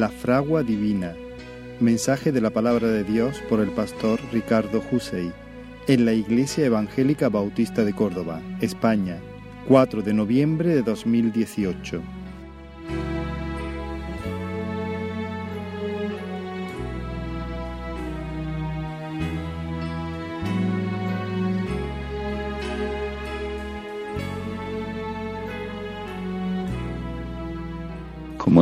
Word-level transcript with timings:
La 0.00 0.08
fragua 0.08 0.62
divina. 0.62 1.14
Mensaje 1.78 2.32
de 2.32 2.40
la 2.40 2.48
palabra 2.48 2.88
de 2.88 3.04
Dios 3.04 3.38
por 3.50 3.60
el 3.60 3.68
pastor 3.68 4.18
Ricardo 4.32 4.80
Jusey 4.80 5.30
en 5.88 6.06
la 6.06 6.14
Iglesia 6.14 6.64
Evangélica 6.64 7.28
Bautista 7.28 7.84
de 7.84 7.92
Córdoba, 7.92 8.40
España, 8.62 9.18
4 9.68 10.00
de 10.00 10.14
noviembre 10.14 10.70
de 10.70 10.80
2018. 10.80 12.00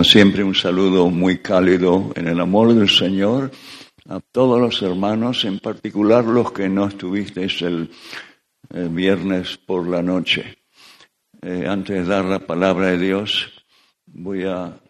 Siempre, 0.09 0.43
un 0.43 0.55
saludo 0.55 1.11
muy 1.11 1.37
cálido 1.41 2.13
en 2.15 2.29
el 2.29 2.41
amor 2.41 2.73
del 2.73 2.89
Señor 2.89 3.51
a 4.09 4.21
todos 4.21 4.59
los 4.59 4.81
hermanos, 4.81 5.45
en 5.45 5.59
particular 5.59 6.25
los 6.25 6.51
que 6.51 6.67
no 6.67 6.87
estuvisteis 6.87 7.61
el, 7.61 7.91
viernes 8.71 9.59
por 9.59 9.87
la 9.87 10.03
noche. 10.03 10.57
Eh, 11.43 11.67
antes 11.69 11.97
de 11.97 12.05
dar 12.05 12.25
la 12.25 12.39
palabra 12.39 12.87
de 12.87 12.99
Dios, 12.99 13.53
voy 14.07 14.45
a 14.45 14.81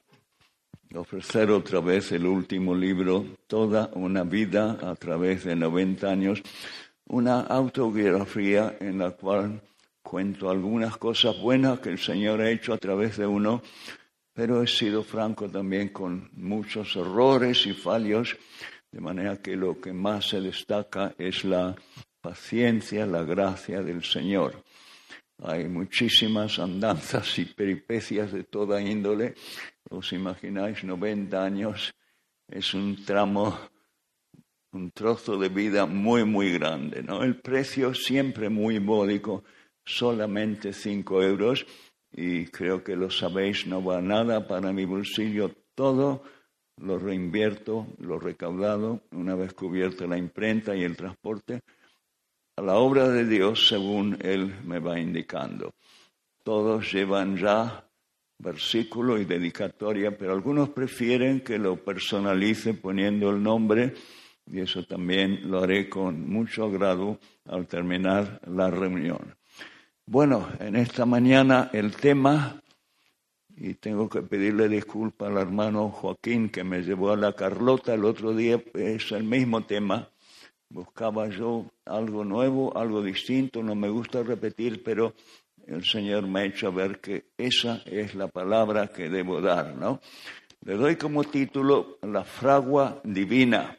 ofrecer 0.95 1.51
otra 1.51 1.81
vez 1.81 2.12
el 2.12 2.25
último 2.25 2.73
libro, 2.73 3.27
Toda 3.48 3.91
una 3.95 4.23
vida 4.23 4.79
a 4.81 4.95
través 4.95 5.45
de 5.45 5.57
90 5.57 6.09
años, 6.09 6.42
una 7.09 7.41
autobiografía 7.41 8.77
en 8.79 8.98
la 8.98 9.11
cual 9.11 9.62
cuento 10.01 10.48
algunas 10.48 10.97
cosas 10.97 11.41
buenas 11.41 11.81
que 11.81 11.91
el 11.91 11.98
Señor 11.98 12.41
ha 12.41 12.51
hecho 12.51 12.73
a 12.73 12.79
través 12.79 13.17
de 13.17 13.27
uno 13.27 13.62
pero 14.39 14.62
he 14.62 14.69
sido 14.69 15.03
franco 15.03 15.50
también 15.50 15.89
con 15.89 16.31
muchos 16.34 16.94
errores 16.94 17.67
y 17.67 17.75
fallos, 17.75 18.36
de 18.92 19.00
manera 19.00 19.42
que 19.42 19.56
lo 19.56 19.80
que 19.80 19.92
más 19.92 20.28
se 20.28 20.41
destaca 20.41 21.12
es 21.19 21.42
la 21.42 21.75
paciencia, 22.20 23.05
la 23.05 23.25
gracia 23.25 23.83
del 23.83 24.05
Señor. 24.05 24.62
Hay 25.42 25.67
muchísimas 25.67 26.61
andanzas 26.61 27.36
y 27.41 27.47
peripecias 27.47 28.30
de 28.30 28.45
toda 28.45 28.80
índole. 28.80 29.34
Os 29.91 30.12
imagináis, 30.12 30.84
90 30.84 31.45
años 31.45 31.92
es 32.47 32.75
un 32.75 33.05
tramo, 33.05 33.58
un 34.70 34.92
trozo 34.92 35.36
de 35.36 35.48
vida 35.48 35.84
muy, 35.84 36.23
muy 36.23 36.52
grande. 36.52 37.02
¿no? 37.02 37.25
El 37.25 37.41
precio 37.41 37.92
siempre 37.92 38.48
muy 38.48 38.78
módico, 38.78 39.42
solamente 39.84 40.73
5 40.73 41.25
euros 41.25 41.67
y 42.12 42.47
creo 42.47 42.83
que 42.83 42.97
lo 42.97 43.11
sabéis, 43.11 43.67
no 43.67 43.84
va 43.84 44.01
nada 44.01 44.47
para 44.47 44.73
mi 44.73 44.84
bolsillo, 44.84 45.51
todo 45.75 46.23
lo 46.77 46.98
reinvierto, 46.98 47.87
lo 47.98 48.19
recaudado, 48.19 49.03
una 49.12 49.34
vez 49.34 49.53
cubierta 49.55 50.06
la 50.06 50.19
imprenta 50.19 50.77
y 50.77 50.83
el 50.83 50.97
transporte, 50.97 51.62
a 52.56 52.62
la 52.62 52.77
obra 52.77 53.09
de 53.09 53.25
Dios 53.25 53.69
según 53.69 54.19
Él 54.20 54.55
me 54.64 54.79
va 54.79 54.98
indicando. 54.98 55.75
Todos 56.42 56.92
llevan 56.92 57.36
ya 57.36 57.84
versículo 58.39 59.19
y 59.19 59.25
dedicatoria, 59.25 60.17
pero 60.17 60.33
algunos 60.33 60.70
prefieren 60.70 61.40
que 61.40 61.58
lo 61.58 61.77
personalice 61.85 62.75
poniendo 62.75 63.30
el 63.30 63.42
nombre 63.42 63.95
y 64.51 64.61
eso 64.61 64.83
también 64.85 65.51
lo 65.51 65.63
haré 65.63 65.89
con 65.89 66.29
mucho 66.29 66.64
agrado 66.64 67.19
al 67.45 67.67
terminar 67.67 68.40
la 68.46 68.70
reunión. 68.70 69.38
Bueno, 70.11 70.48
en 70.58 70.74
esta 70.74 71.05
mañana 71.05 71.69
el 71.70 71.95
tema, 71.95 72.63
y 73.55 73.74
tengo 73.74 74.08
que 74.08 74.23
pedirle 74.23 74.67
disculpas 74.67 75.29
al 75.29 75.36
hermano 75.36 75.91
Joaquín 75.91 76.48
que 76.48 76.64
me 76.64 76.80
llevó 76.80 77.11
a 77.11 77.17
la 77.19 77.35
Carlota 77.35 77.92
el 77.92 78.07
otro 78.07 78.35
día, 78.35 78.58
es 78.73 79.13
el 79.13 79.24
mismo 79.24 79.67
tema. 79.67 80.08
Buscaba 80.70 81.29
yo 81.29 81.67
algo 81.85 82.24
nuevo, 82.24 82.74
algo 82.74 83.02
distinto, 83.02 83.63
no 83.63 83.74
me 83.74 83.91
gusta 83.91 84.23
repetir, 84.23 84.83
pero 84.83 85.13
el 85.67 85.85
Señor 85.85 86.27
me 86.27 86.40
ha 86.40 86.45
hecho 86.45 86.73
ver 86.73 87.01
que 87.01 87.27
esa 87.36 87.83
es 87.85 88.14
la 88.14 88.29
palabra 88.29 88.86
que 88.86 89.11
debo 89.11 89.42
dar, 89.42 89.77
¿no? 89.77 90.01
Le 90.63 90.77
doy 90.77 90.96
como 90.96 91.23
título 91.25 91.98
La 92.01 92.25
fragua 92.25 93.02
divina, 93.05 93.77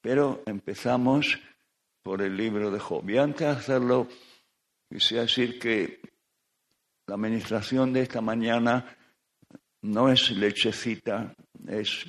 pero 0.00 0.42
empezamos 0.44 1.38
por 2.02 2.20
el 2.20 2.36
libro 2.36 2.72
de 2.72 2.80
Job. 2.80 3.08
Y 3.08 3.18
antes 3.18 3.46
hacerlo, 3.46 4.08
Quisiera 4.88 5.22
decir 5.22 5.58
que 5.58 6.00
la 7.06 7.14
administración 7.14 7.92
de 7.92 8.02
esta 8.02 8.20
mañana 8.20 8.96
no 9.82 10.10
es 10.10 10.30
lechecita, 10.30 11.34
es, 11.68 12.04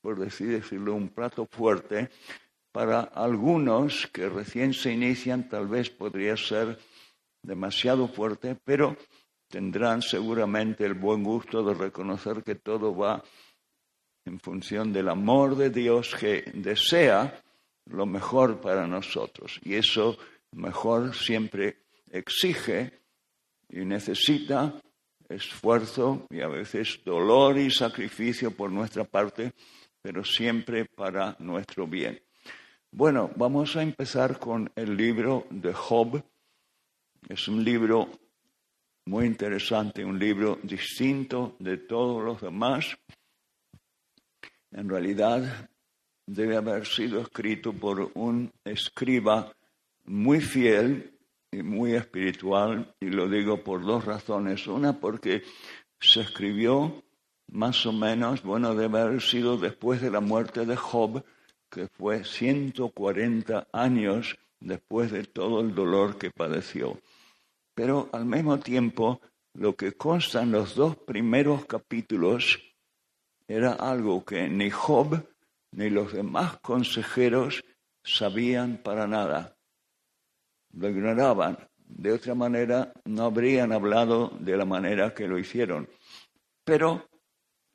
por 0.00 0.18
decir 0.18 0.48
decirlo, 0.48 0.94
un 0.94 1.08
plato 1.08 1.46
fuerte. 1.50 2.10
Para 2.72 3.02
algunos 3.02 4.06
que 4.06 4.28
recién 4.28 4.72
se 4.72 4.92
inician 4.92 5.48
tal 5.48 5.68
vez 5.68 5.90
podría 5.90 6.36
ser 6.36 6.78
demasiado 7.42 8.08
fuerte, 8.08 8.56
pero 8.64 8.96
tendrán 9.48 10.00
seguramente 10.00 10.86
el 10.86 10.94
buen 10.94 11.22
gusto 11.22 11.62
de 11.62 11.74
reconocer 11.74 12.42
que 12.42 12.54
todo 12.54 12.96
va 12.96 13.22
en 14.24 14.40
función 14.40 14.92
del 14.92 15.08
amor 15.08 15.56
de 15.56 15.70
Dios 15.70 16.14
que 16.14 16.50
desea 16.54 17.42
lo 17.86 18.06
mejor 18.06 18.60
para 18.60 18.86
nosotros. 18.86 19.60
Y 19.64 19.74
eso 19.74 20.16
mejor 20.52 21.14
siempre 21.14 21.81
exige 22.12 23.00
y 23.68 23.84
necesita 23.84 24.80
esfuerzo 25.28 26.26
y 26.30 26.42
a 26.42 26.48
veces 26.48 27.00
dolor 27.04 27.58
y 27.58 27.70
sacrificio 27.70 28.50
por 28.50 28.70
nuestra 28.70 29.04
parte, 29.04 29.52
pero 30.00 30.22
siempre 30.22 30.84
para 30.84 31.34
nuestro 31.38 31.86
bien. 31.86 32.22
Bueno, 32.90 33.30
vamos 33.36 33.74
a 33.76 33.82
empezar 33.82 34.38
con 34.38 34.70
el 34.76 34.94
libro 34.96 35.46
de 35.50 35.72
Job. 35.72 36.22
Es 37.28 37.48
un 37.48 37.64
libro 37.64 38.10
muy 39.06 39.24
interesante, 39.24 40.04
un 40.04 40.18
libro 40.18 40.58
distinto 40.62 41.56
de 41.58 41.78
todos 41.78 42.22
los 42.22 42.42
demás. 42.42 42.94
En 44.70 44.88
realidad 44.88 45.70
debe 46.26 46.56
haber 46.56 46.86
sido 46.86 47.20
escrito 47.20 47.72
por 47.72 48.10
un 48.14 48.52
escriba 48.64 49.50
muy 50.04 50.40
fiel 50.40 51.11
muy 51.60 51.94
espiritual, 51.94 52.94
y 52.98 53.10
lo 53.10 53.28
digo 53.28 53.62
por 53.62 53.84
dos 53.84 54.06
razones. 54.06 54.66
Una, 54.66 54.98
porque 54.98 55.42
se 56.00 56.22
escribió 56.22 57.04
más 57.48 57.84
o 57.84 57.92
menos, 57.92 58.42
bueno, 58.42 58.74
debe 58.74 59.00
haber 59.00 59.20
sido 59.20 59.58
después 59.58 60.00
de 60.00 60.10
la 60.10 60.20
muerte 60.20 60.64
de 60.64 60.76
Job, 60.76 61.22
que 61.70 61.88
fue 61.88 62.24
140 62.24 63.68
años 63.72 64.38
después 64.60 65.10
de 65.10 65.24
todo 65.24 65.60
el 65.60 65.74
dolor 65.74 66.16
que 66.16 66.30
padeció. 66.30 66.98
Pero 67.74 68.08
al 68.12 68.24
mismo 68.24 68.58
tiempo, 68.58 69.20
lo 69.54 69.76
que 69.76 69.92
consta 69.92 70.42
en 70.42 70.52
los 70.52 70.74
dos 70.74 70.96
primeros 70.96 71.66
capítulos 71.66 72.58
era 73.46 73.72
algo 73.72 74.24
que 74.24 74.48
ni 74.48 74.70
Job 74.70 75.28
ni 75.72 75.90
los 75.90 76.12
demás 76.12 76.58
consejeros 76.60 77.62
sabían 78.02 78.78
para 78.82 79.06
nada 79.06 79.56
lo 80.72 80.88
ignoraban. 80.88 81.58
De 81.86 82.12
otra 82.12 82.34
manera, 82.34 82.92
no 83.04 83.24
habrían 83.24 83.72
hablado 83.72 84.32
de 84.40 84.56
la 84.56 84.64
manera 84.64 85.12
que 85.14 85.28
lo 85.28 85.38
hicieron. 85.38 85.88
Pero 86.64 87.06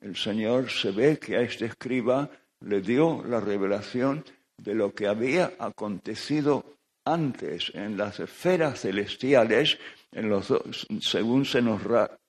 el 0.00 0.16
Señor 0.16 0.70
se 0.70 0.90
ve 0.90 1.18
que 1.18 1.36
a 1.36 1.40
este 1.42 1.66
escriba 1.66 2.30
le 2.60 2.80
dio 2.80 3.22
la 3.24 3.40
revelación 3.40 4.24
de 4.56 4.74
lo 4.74 4.94
que 4.94 5.06
había 5.06 5.52
acontecido 5.58 6.78
antes 7.04 7.70
en 7.74 7.96
las 7.96 8.20
esferas 8.20 8.80
celestiales, 8.80 9.78
en 10.12 10.28
los 10.28 10.52
según 11.00 11.44
se 11.44 11.62
nos 11.62 11.80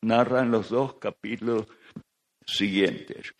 narra 0.01 0.41
en 0.41 0.51
los 0.51 0.69
dos 0.69 0.95
capítulos 0.95 1.65
siguientes. 2.45 3.33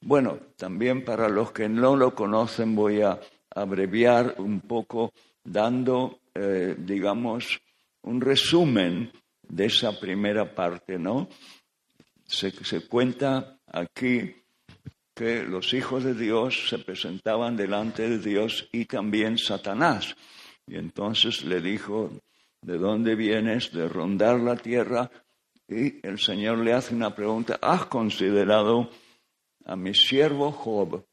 Bueno, 0.00 0.38
también 0.56 1.04
para 1.04 1.28
los 1.28 1.52
que 1.52 1.68
no 1.68 1.96
lo 1.96 2.14
conocen 2.14 2.74
voy 2.74 3.02
a 3.02 3.20
abreviar 3.54 4.36
un 4.38 4.60
poco 4.60 5.12
dando 5.44 6.19
eh, 6.34 6.74
digamos, 6.78 7.60
un 8.02 8.20
resumen 8.20 9.12
de 9.42 9.66
esa 9.66 9.98
primera 9.98 10.54
parte, 10.54 10.98
¿no? 10.98 11.28
Se, 12.24 12.50
se 12.50 12.86
cuenta 12.86 13.58
aquí 13.66 14.34
que 15.14 15.42
los 15.42 15.74
hijos 15.74 16.04
de 16.04 16.14
Dios 16.14 16.68
se 16.68 16.78
presentaban 16.78 17.56
delante 17.56 18.08
de 18.08 18.18
Dios 18.18 18.68
y 18.72 18.86
también 18.86 19.36
Satanás. 19.36 20.16
Y 20.66 20.76
entonces 20.76 21.44
le 21.44 21.60
dijo, 21.60 22.10
¿de 22.62 22.78
dónde 22.78 23.16
vienes? 23.16 23.72
De 23.72 23.88
rondar 23.88 24.40
la 24.40 24.56
tierra. 24.56 25.10
Y 25.68 26.06
el 26.06 26.18
Señor 26.18 26.58
le 26.58 26.72
hace 26.72 26.94
una 26.94 27.14
pregunta, 27.14 27.58
¿has 27.60 27.86
considerado 27.86 28.90
a 29.64 29.76
mi 29.76 29.94
siervo 29.94 30.50
Job, 30.52 31.04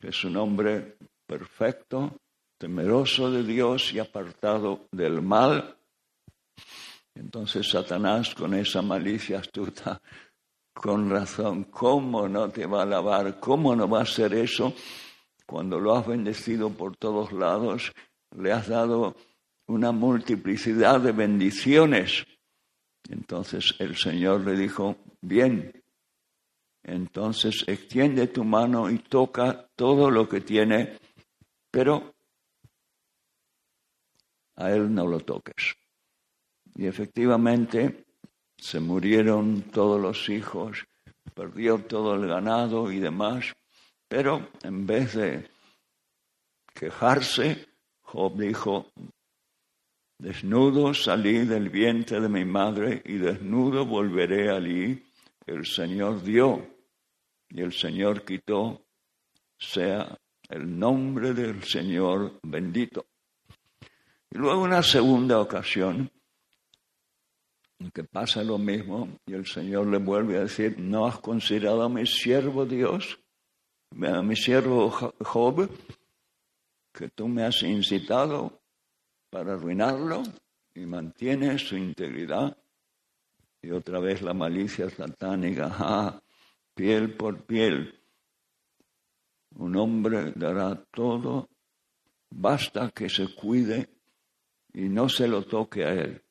que 0.00 0.08
es 0.08 0.24
un 0.24 0.36
hombre 0.36 0.96
perfecto, 1.26 2.18
temeroso 2.60 3.30
de 3.30 3.42
Dios 3.42 3.90
y 3.94 3.98
apartado 3.98 4.86
del 4.92 5.22
mal. 5.22 5.78
Entonces 7.14 7.70
Satanás, 7.70 8.34
con 8.34 8.52
esa 8.52 8.82
malicia 8.82 9.38
astuta, 9.38 9.98
con 10.74 11.08
razón, 11.08 11.64
¿cómo 11.64 12.28
no 12.28 12.50
te 12.50 12.66
va 12.66 12.80
a 12.80 12.82
alabar? 12.82 13.40
¿Cómo 13.40 13.74
no 13.74 13.88
va 13.88 14.00
a 14.00 14.02
hacer 14.02 14.34
eso 14.34 14.74
cuando 15.46 15.80
lo 15.80 15.96
has 15.96 16.06
bendecido 16.06 16.68
por 16.68 16.98
todos 16.98 17.32
lados? 17.32 17.92
Le 18.36 18.52
has 18.52 18.68
dado 18.68 19.16
una 19.66 19.90
multiplicidad 19.90 21.00
de 21.00 21.12
bendiciones. 21.12 22.26
Entonces 23.08 23.74
el 23.78 23.96
Señor 23.96 24.42
le 24.42 24.54
dijo, 24.54 24.96
bien, 25.22 25.82
entonces 26.82 27.64
extiende 27.66 28.26
tu 28.26 28.44
mano 28.44 28.90
y 28.90 28.98
toca 28.98 29.66
todo 29.74 30.10
lo 30.10 30.28
que 30.28 30.42
tiene, 30.42 30.98
pero 31.70 32.19
a 34.60 34.70
él 34.70 34.94
no 34.94 35.06
lo 35.06 35.20
toques. 35.20 35.74
Y 36.74 36.86
efectivamente 36.86 38.04
se 38.58 38.78
murieron 38.78 39.62
todos 39.72 40.00
los 40.00 40.28
hijos, 40.28 40.84
perdió 41.34 41.78
todo 41.78 42.14
el 42.14 42.28
ganado 42.28 42.92
y 42.92 42.98
demás, 42.98 43.54
pero 44.06 44.50
en 44.62 44.86
vez 44.86 45.14
de 45.14 45.50
quejarse, 46.74 47.68
Job 48.02 48.38
dijo, 48.38 48.86
desnudo 50.18 50.92
salí 50.92 51.46
del 51.46 51.70
vientre 51.70 52.20
de 52.20 52.28
mi 52.28 52.44
madre 52.44 53.02
y 53.06 53.14
desnudo 53.14 53.86
volveré 53.86 54.50
allí. 54.50 55.02
El 55.46 55.64
Señor 55.64 56.22
dio 56.22 56.66
y 57.48 57.62
el 57.62 57.72
Señor 57.72 58.24
quitó, 58.24 58.84
sea 59.58 60.18
el 60.48 60.78
nombre 60.78 61.32
del 61.32 61.62
Señor 61.62 62.38
bendito. 62.42 63.06
Y 64.32 64.38
luego 64.38 64.62
una 64.62 64.82
segunda 64.82 65.40
ocasión, 65.40 66.08
que 67.92 68.04
pasa 68.04 68.44
lo 68.44 68.58
mismo, 68.58 69.18
y 69.26 69.32
el 69.32 69.46
Señor 69.46 69.88
le 69.88 69.98
vuelve 69.98 70.36
a 70.36 70.42
decir, 70.42 70.78
¿no 70.78 71.06
has 71.06 71.18
considerado 71.18 71.82
a 71.82 71.88
mi 71.88 72.06
siervo 72.06 72.64
Dios, 72.64 73.18
a 74.00 74.22
mi 74.22 74.36
siervo 74.36 74.90
Job, 74.90 75.68
que 76.92 77.08
tú 77.08 77.26
me 77.26 77.42
has 77.42 77.62
incitado 77.62 78.60
para 79.30 79.54
arruinarlo 79.54 80.22
y 80.74 80.80
mantienes 80.80 81.62
su 81.62 81.76
integridad? 81.76 82.56
Y 83.62 83.72
otra 83.72 83.98
vez 83.98 84.22
la 84.22 84.32
malicia 84.32 84.88
satánica, 84.90 86.22
piel 86.74 87.14
por 87.16 87.42
piel. 87.44 87.98
Un 89.56 89.74
hombre 89.76 90.32
dará 90.36 90.76
todo, 90.92 91.48
basta 92.30 92.90
que 92.90 93.08
se 93.08 93.34
cuide 93.34 93.99
y 94.72 94.88
no 94.88 95.08
se 95.08 95.26
lo 95.28 95.44
toque 95.44 95.84
a 95.84 95.92
él, 95.92 96.22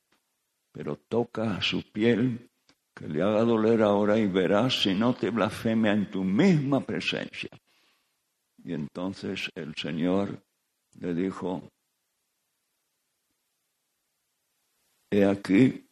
pero 0.71 0.97
toca 0.97 1.57
a 1.57 1.61
su 1.61 1.83
piel, 1.91 2.49
que 2.93 3.07
le 3.07 3.21
haga 3.21 3.43
doler 3.43 3.81
ahora 3.81 4.17
y 4.17 4.27
verás 4.27 4.81
si 4.81 4.93
no 4.93 5.13
te 5.13 5.29
blasfemia 5.29 5.93
en 5.93 6.09
tu 6.11 6.23
misma 6.23 6.81
presencia. 6.81 7.49
Y 8.63 8.73
entonces 8.73 9.49
el 9.55 9.73
Señor 9.75 10.43
le 10.99 11.13
dijo, 11.13 11.69
he 15.09 15.25
aquí, 15.25 15.87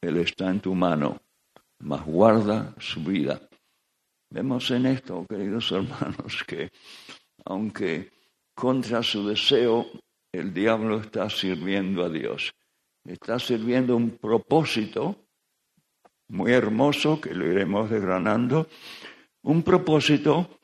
Él 0.00 0.16
está 0.18 0.50
en 0.50 0.60
tu 0.60 0.74
mano, 0.74 1.20
mas 1.80 2.04
guarda 2.04 2.74
su 2.78 3.02
vida. 3.02 3.40
Vemos 4.30 4.70
en 4.70 4.86
esto, 4.86 5.26
queridos 5.28 5.70
hermanos, 5.72 6.44
que 6.46 6.70
aunque 7.44 8.12
contra 8.54 9.02
su 9.02 9.26
deseo 9.28 9.86
el 10.38 10.52
diablo 10.52 11.00
está 11.00 11.30
sirviendo 11.30 12.04
a 12.04 12.08
Dios. 12.08 12.52
Está 13.04 13.38
sirviendo 13.38 13.96
un 13.96 14.18
propósito 14.18 15.16
muy 16.28 16.52
hermoso 16.52 17.20
que 17.20 17.34
lo 17.34 17.46
iremos 17.46 17.88
desgranando, 17.88 18.68
un 19.42 19.62
propósito 19.62 20.58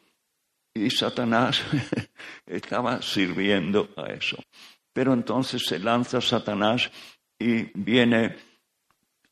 y 0.74 0.90
Satanás 0.90 1.62
estaba 2.46 3.00
sirviendo 3.00 3.90
a 3.96 4.06
eso. 4.12 4.38
Pero 4.92 5.12
entonces 5.12 5.64
se 5.64 5.78
lanza 5.78 6.20
Satanás 6.20 6.90
y 7.38 7.70
viene 7.78 8.36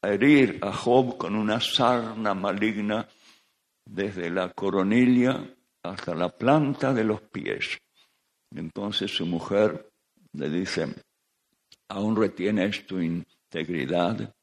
a 0.02 0.08
herir 0.10 0.58
a 0.62 0.72
Job 0.72 1.16
con 1.18 1.34
una 1.34 1.60
sarna 1.60 2.34
maligna 2.34 3.08
desde 3.84 4.30
la 4.30 4.50
coronilla 4.50 5.42
hasta 5.82 6.14
la 6.14 6.28
planta 6.28 6.94
de 6.94 7.02
los 7.02 7.22
pies. 7.22 7.80
Entonces 8.54 9.10
su 9.10 9.26
mujer 9.26 9.87
le 10.32 10.50
dice, 10.50 10.94
¿aún 11.88 12.16
retienes 12.16 12.86
tu 12.86 13.00
integridad? 13.00 14.34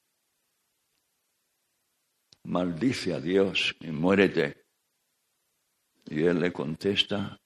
Maldice 2.43 3.13
a 3.13 3.19
Dios 3.19 3.75
y 3.79 3.91
muérete. 3.91 4.65
Y 6.05 6.23
él 6.23 6.39
le 6.39 6.53
contesta, 6.53 7.39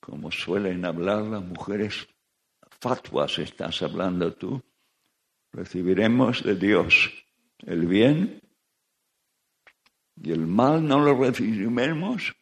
como 0.00 0.30
suelen 0.30 0.84
hablar 0.84 1.22
las 1.22 1.42
mujeres, 1.42 2.08
fatuas 2.80 3.38
estás 3.38 3.82
hablando 3.82 4.34
tú, 4.34 4.60
recibiremos 5.52 6.42
de 6.42 6.56
Dios 6.56 7.10
el 7.58 7.86
bien 7.86 8.40
y 10.22 10.32
el 10.32 10.46
mal 10.46 10.86
no 10.86 11.00
lo 11.00 11.18
recibiremos. 11.18 12.34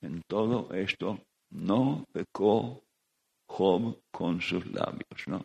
En 0.00 0.22
todo 0.22 0.72
esto 0.74 1.24
no 1.50 2.06
pecó 2.12 2.82
Job 3.52 4.02
con 4.10 4.40
sus 4.40 4.64
labios. 4.66 5.26
¿no? 5.26 5.44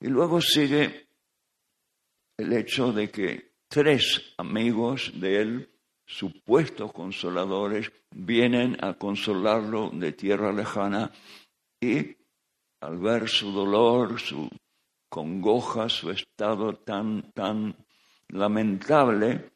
Y 0.00 0.06
luego 0.06 0.40
sigue 0.40 1.08
el 2.36 2.52
hecho 2.52 2.92
de 2.92 3.10
que 3.10 3.54
tres 3.68 4.34
amigos 4.38 5.12
de 5.14 5.40
él, 5.40 5.70
supuestos 6.06 6.92
consoladores, 6.92 7.90
vienen 8.10 8.76
a 8.80 8.94
consolarlo 8.94 9.90
de 9.90 10.12
tierra 10.12 10.52
lejana 10.52 11.10
y 11.80 12.16
al 12.80 12.98
ver 12.98 13.28
su 13.28 13.50
dolor, 13.50 14.20
su 14.20 14.48
congoja, 15.08 15.88
su 15.88 16.10
estado 16.10 16.76
tan, 16.76 17.32
tan 17.32 17.76
lamentable, 18.28 19.50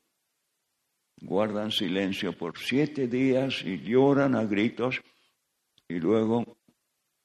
guardan 1.20 1.70
silencio 1.70 2.36
por 2.36 2.58
siete 2.58 3.06
días 3.06 3.62
y 3.64 3.78
lloran 3.78 4.34
a 4.34 4.44
gritos 4.44 5.00
y 5.88 6.00
luego 6.00 6.58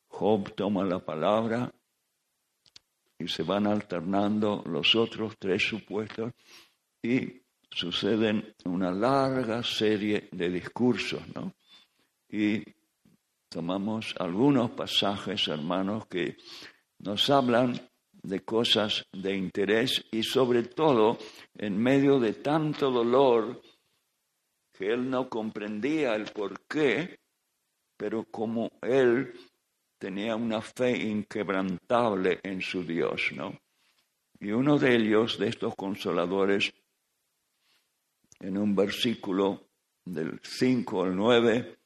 Job 0.09 0.53
toma 0.55 0.83
la 0.83 0.99
palabra 0.99 1.71
y 3.17 3.27
se 3.27 3.43
van 3.43 3.67
alternando 3.67 4.63
los 4.65 4.95
otros 4.95 5.37
tres 5.37 5.63
supuestos 5.63 6.33
y 7.01 7.41
suceden 7.69 8.55
una 8.65 8.91
larga 8.91 9.63
serie 9.63 10.27
de 10.31 10.49
discursos, 10.49 11.21
¿no? 11.33 11.53
Y 12.29 12.63
tomamos 13.49 14.15
algunos 14.19 14.71
pasajes, 14.71 15.47
hermanos, 15.47 16.07
que 16.07 16.37
nos 16.99 17.29
hablan 17.29 17.79
de 18.21 18.41
cosas 18.41 19.05
de 19.13 19.35
interés 19.35 20.05
y 20.11 20.23
sobre 20.23 20.63
todo 20.63 21.17
en 21.55 21.77
medio 21.77 22.19
de 22.19 22.33
tanto 22.33 22.91
dolor 22.91 23.61
que 24.73 24.91
él 24.93 25.09
no 25.09 25.29
comprendía 25.29 26.15
el 26.15 26.25
por 26.25 26.61
qué, 26.67 27.19
pero 27.97 28.25
como 28.25 28.71
él 28.81 29.33
tenía 29.99 30.35
una 30.35 30.61
fe 30.61 30.97
inquebrantable 30.97 32.39
en 32.41 32.61
su 32.61 32.83
Dios, 32.83 33.31
¿no? 33.35 33.59
Y 34.39 34.51
uno 34.51 34.79
de 34.79 34.95
ellos, 34.95 35.37
de 35.37 35.49
estos 35.49 35.75
consoladores, 35.75 36.73
en 38.39 38.57
un 38.57 38.73
versículo 38.73 39.67
del 40.05 40.39
5 40.41 41.03
al 41.03 41.15
9, 41.15 41.77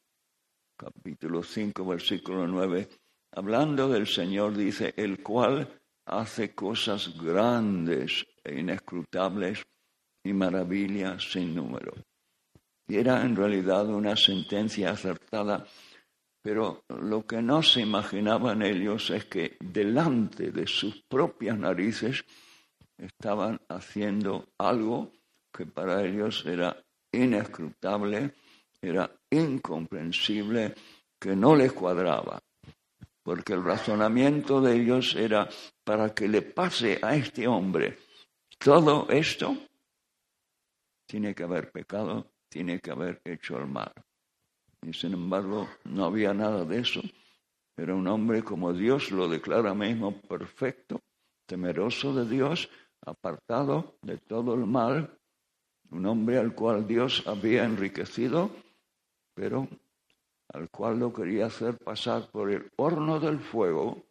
capítulo 0.78 1.42
5, 1.42 1.86
versículo 1.86 2.48
9, 2.48 2.88
hablando 3.32 3.90
del 3.90 4.06
Señor, 4.06 4.56
dice, 4.56 4.94
el 4.96 5.24
cual 5.24 5.82
hace 6.06 6.54
cosas 6.54 7.18
grandes 7.18 8.24
e 8.44 8.60
inescrutables 8.60 9.64
y 10.24 10.32
maravillas 10.34 11.32
sin 11.32 11.56
número. 11.56 11.94
Y 12.88 12.98
era 12.98 13.24
en 13.24 13.36
realidad 13.36 13.88
una 13.88 14.16
sentencia 14.16 14.92
acertada 14.92 15.66
pero 16.44 16.84
lo 16.90 17.26
que 17.26 17.42
no 17.42 17.64
se 17.64 17.80
imaginaban 17.80 18.62
ellos 18.62 19.10
es 19.10 19.26
que 19.26 19.56
delante 19.62 20.52
de 20.52 20.68
sus 20.68 21.02
propias 21.04 21.58
narices 21.58 22.26
estaban 22.98 23.62
haciendo 23.70 24.50
algo 24.58 25.14
que 25.54 25.66
para 25.66 26.04
ellos 26.04 26.46
era 26.46 26.76
inescrutable, 27.12 28.34
era 28.82 29.10
incomprensible, 29.30 30.76
que 31.18 31.34
no 31.34 31.56
les 31.56 31.72
cuadraba. 31.72 32.42
Porque 33.24 33.54
el 33.54 33.64
razonamiento 33.64 34.60
de 34.60 34.76
ellos 34.76 35.16
era 35.16 35.48
para 35.86 36.14
que 36.14 36.28
le 36.28 36.42
pase 36.42 37.00
a 37.02 37.16
este 37.16 37.48
hombre 37.48 37.98
todo 38.58 39.08
esto, 39.10 39.56
tiene 41.06 41.34
que 41.34 41.44
haber 41.44 41.72
pecado, 41.72 42.34
tiene 42.50 42.80
que 42.80 42.92
haber 42.92 43.22
hecho 43.24 43.58
el 43.58 43.68
mal. 43.68 43.94
Y 44.86 44.94
sin 44.94 45.14
embargo, 45.14 45.68
no 45.86 46.06
había 46.06 46.34
nada 46.34 46.66
de 46.66 46.80
eso. 46.80 47.02
Era 47.76 47.96
un 47.96 48.08
hombre 48.08 48.44
como 48.44 48.74
Dios 48.74 49.12
lo 49.12 49.28
declara 49.28 49.74
mismo, 49.74 50.22
perfecto, 50.22 51.02
temeroso 51.46 52.14
de 52.14 52.30
Dios, 52.30 52.70
apartado 53.06 53.98
de 54.02 54.18
todo 54.18 54.54
el 54.54 54.66
mal, 54.66 55.18
un 55.90 56.06
hombre 56.06 56.38
al 56.38 56.54
cual 56.54 56.88
Dios 56.88 57.24
había 57.26 57.64
enriquecido, 57.64 58.52
pero 59.34 59.68
al 60.50 60.70
cual 60.70 61.00
lo 61.00 61.14
quería 61.14 61.48
hacer 61.48 61.78
pasar 61.78 62.30
por 62.30 62.52
el 62.52 62.72
horno 62.76 63.20
del 63.20 63.40
fuego 63.40 64.04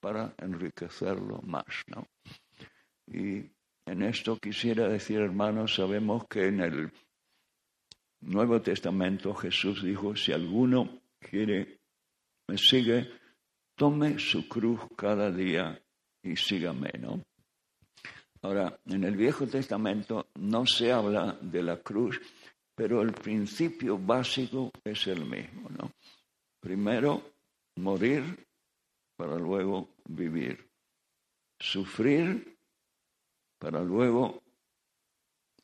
para 0.00 0.34
enriquecerlo 0.38 1.40
más. 1.42 1.64
¿no? 1.86 2.06
Y 3.06 3.50
en 3.86 4.02
esto 4.02 4.36
quisiera 4.38 4.88
decir, 4.88 5.20
hermanos, 5.20 5.74
sabemos 5.74 6.26
que 6.28 6.46
en 6.46 6.60
el 6.60 6.92
Nuevo 8.22 8.62
Testamento 8.62 9.34
Jesús 9.34 9.82
dijo, 9.82 10.14
si 10.16 10.32
alguno 10.32 11.02
quiere, 11.18 11.80
me 12.48 12.56
sigue, 12.56 13.10
tome 13.74 14.18
su 14.18 14.48
cruz 14.48 14.80
cada 14.96 15.30
día 15.30 15.80
y 16.22 16.36
sígame, 16.36 16.92
¿no? 17.00 17.22
Ahora, 18.42 18.78
en 18.86 19.04
el 19.04 19.16
Viejo 19.16 19.46
Testamento 19.46 20.28
no 20.36 20.66
se 20.66 20.92
habla 20.92 21.38
de 21.40 21.62
la 21.62 21.78
cruz, 21.80 22.20
pero 22.74 23.02
el 23.02 23.12
principio 23.12 23.98
básico 23.98 24.70
es 24.84 25.06
el 25.06 25.24
mismo, 25.24 25.68
¿no? 25.70 25.92
Primero, 26.60 27.22
morir 27.76 28.46
para 29.16 29.36
luego 29.36 29.94
vivir. 30.06 30.68
Sufrir 31.58 32.56
para 33.58 33.80
luego 33.80 34.42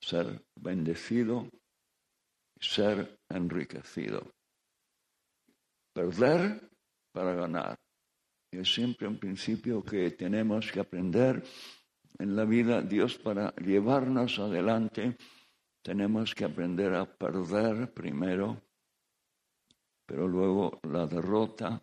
ser 0.01 0.45
bendecido, 0.55 1.49
ser 2.61 3.21
enriquecido. 3.29 4.33
Perder 5.93 6.71
para 7.13 7.35
ganar. 7.35 7.79
Es 8.51 8.73
siempre 8.73 9.07
un 9.07 9.19
principio 9.19 9.83
que 9.83 10.11
tenemos 10.13 10.71
que 10.73 10.81
aprender 10.81 11.43
en 12.19 12.37
la 12.37 12.45
vida. 12.45 12.81
Dios 12.83 13.19
para 13.19 13.55
llevarnos 13.57 14.39
adelante 14.39 15.17
tenemos 15.83 16.35
que 16.35 16.45
aprender 16.45 16.95
a 16.95 17.05
perder 17.05 17.93
primero, 17.93 18.63
pero 20.07 20.27
luego 20.27 20.81
la 20.83 21.07
derrota 21.07 21.83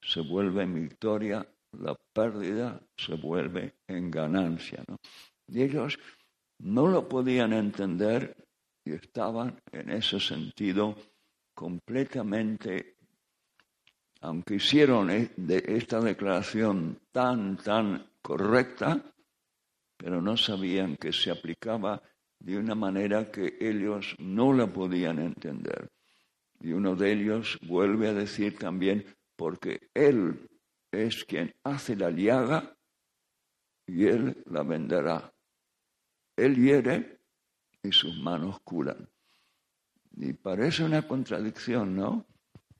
se 0.00 0.20
vuelve 0.20 0.62
en 0.62 0.74
victoria, 0.74 1.46
la 1.72 1.94
pérdida 2.12 2.80
se 2.96 3.14
vuelve 3.14 3.76
en 3.86 4.10
ganancia. 4.10 4.82
¿no? 4.88 4.96
Y 5.46 5.62
ellos 5.62 5.98
no 6.60 6.88
lo 6.88 7.08
podían 7.08 7.52
entender 7.52 8.47
y 8.88 8.92
estaban 8.92 9.60
en 9.70 9.90
ese 9.90 10.18
sentido 10.18 10.96
completamente, 11.54 12.96
aunque 14.22 14.54
hicieron 14.54 15.10
e, 15.10 15.30
esta 15.66 16.00
declaración 16.00 16.98
tan, 17.12 17.58
tan 17.58 18.10
correcta, 18.22 19.04
pero 19.96 20.22
no 20.22 20.36
sabían 20.36 20.96
que 20.96 21.12
se 21.12 21.30
aplicaba 21.30 22.02
de 22.38 22.56
una 22.56 22.74
manera 22.74 23.30
que 23.30 23.58
ellos 23.60 24.14
no 24.18 24.54
la 24.54 24.68
podían 24.68 25.18
entender. 25.18 25.90
Y 26.60 26.72
uno 26.72 26.96
de 26.96 27.12
ellos 27.12 27.58
vuelve 27.62 28.08
a 28.08 28.14
decir 28.14 28.56
también, 28.56 29.04
porque 29.36 29.90
Él 29.92 30.48
es 30.90 31.24
quien 31.24 31.52
hace 31.62 31.94
la 31.94 32.10
llaga 32.10 32.74
y 33.86 34.06
Él 34.06 34.42
la 34.46 34.62
venderá. 34.62 35.32
Él 36.36 36.56
hiere 36.56 37.17
y 37.82 37.92
sus 37.92 38.16
manos 38.18 38.60
curan. 38.60 39.08
Y 40.16 40.32
parece 40.32 40.84
una 40.84 41.06
contradicción, 41.06 41.96
¿no? 41.96 42.26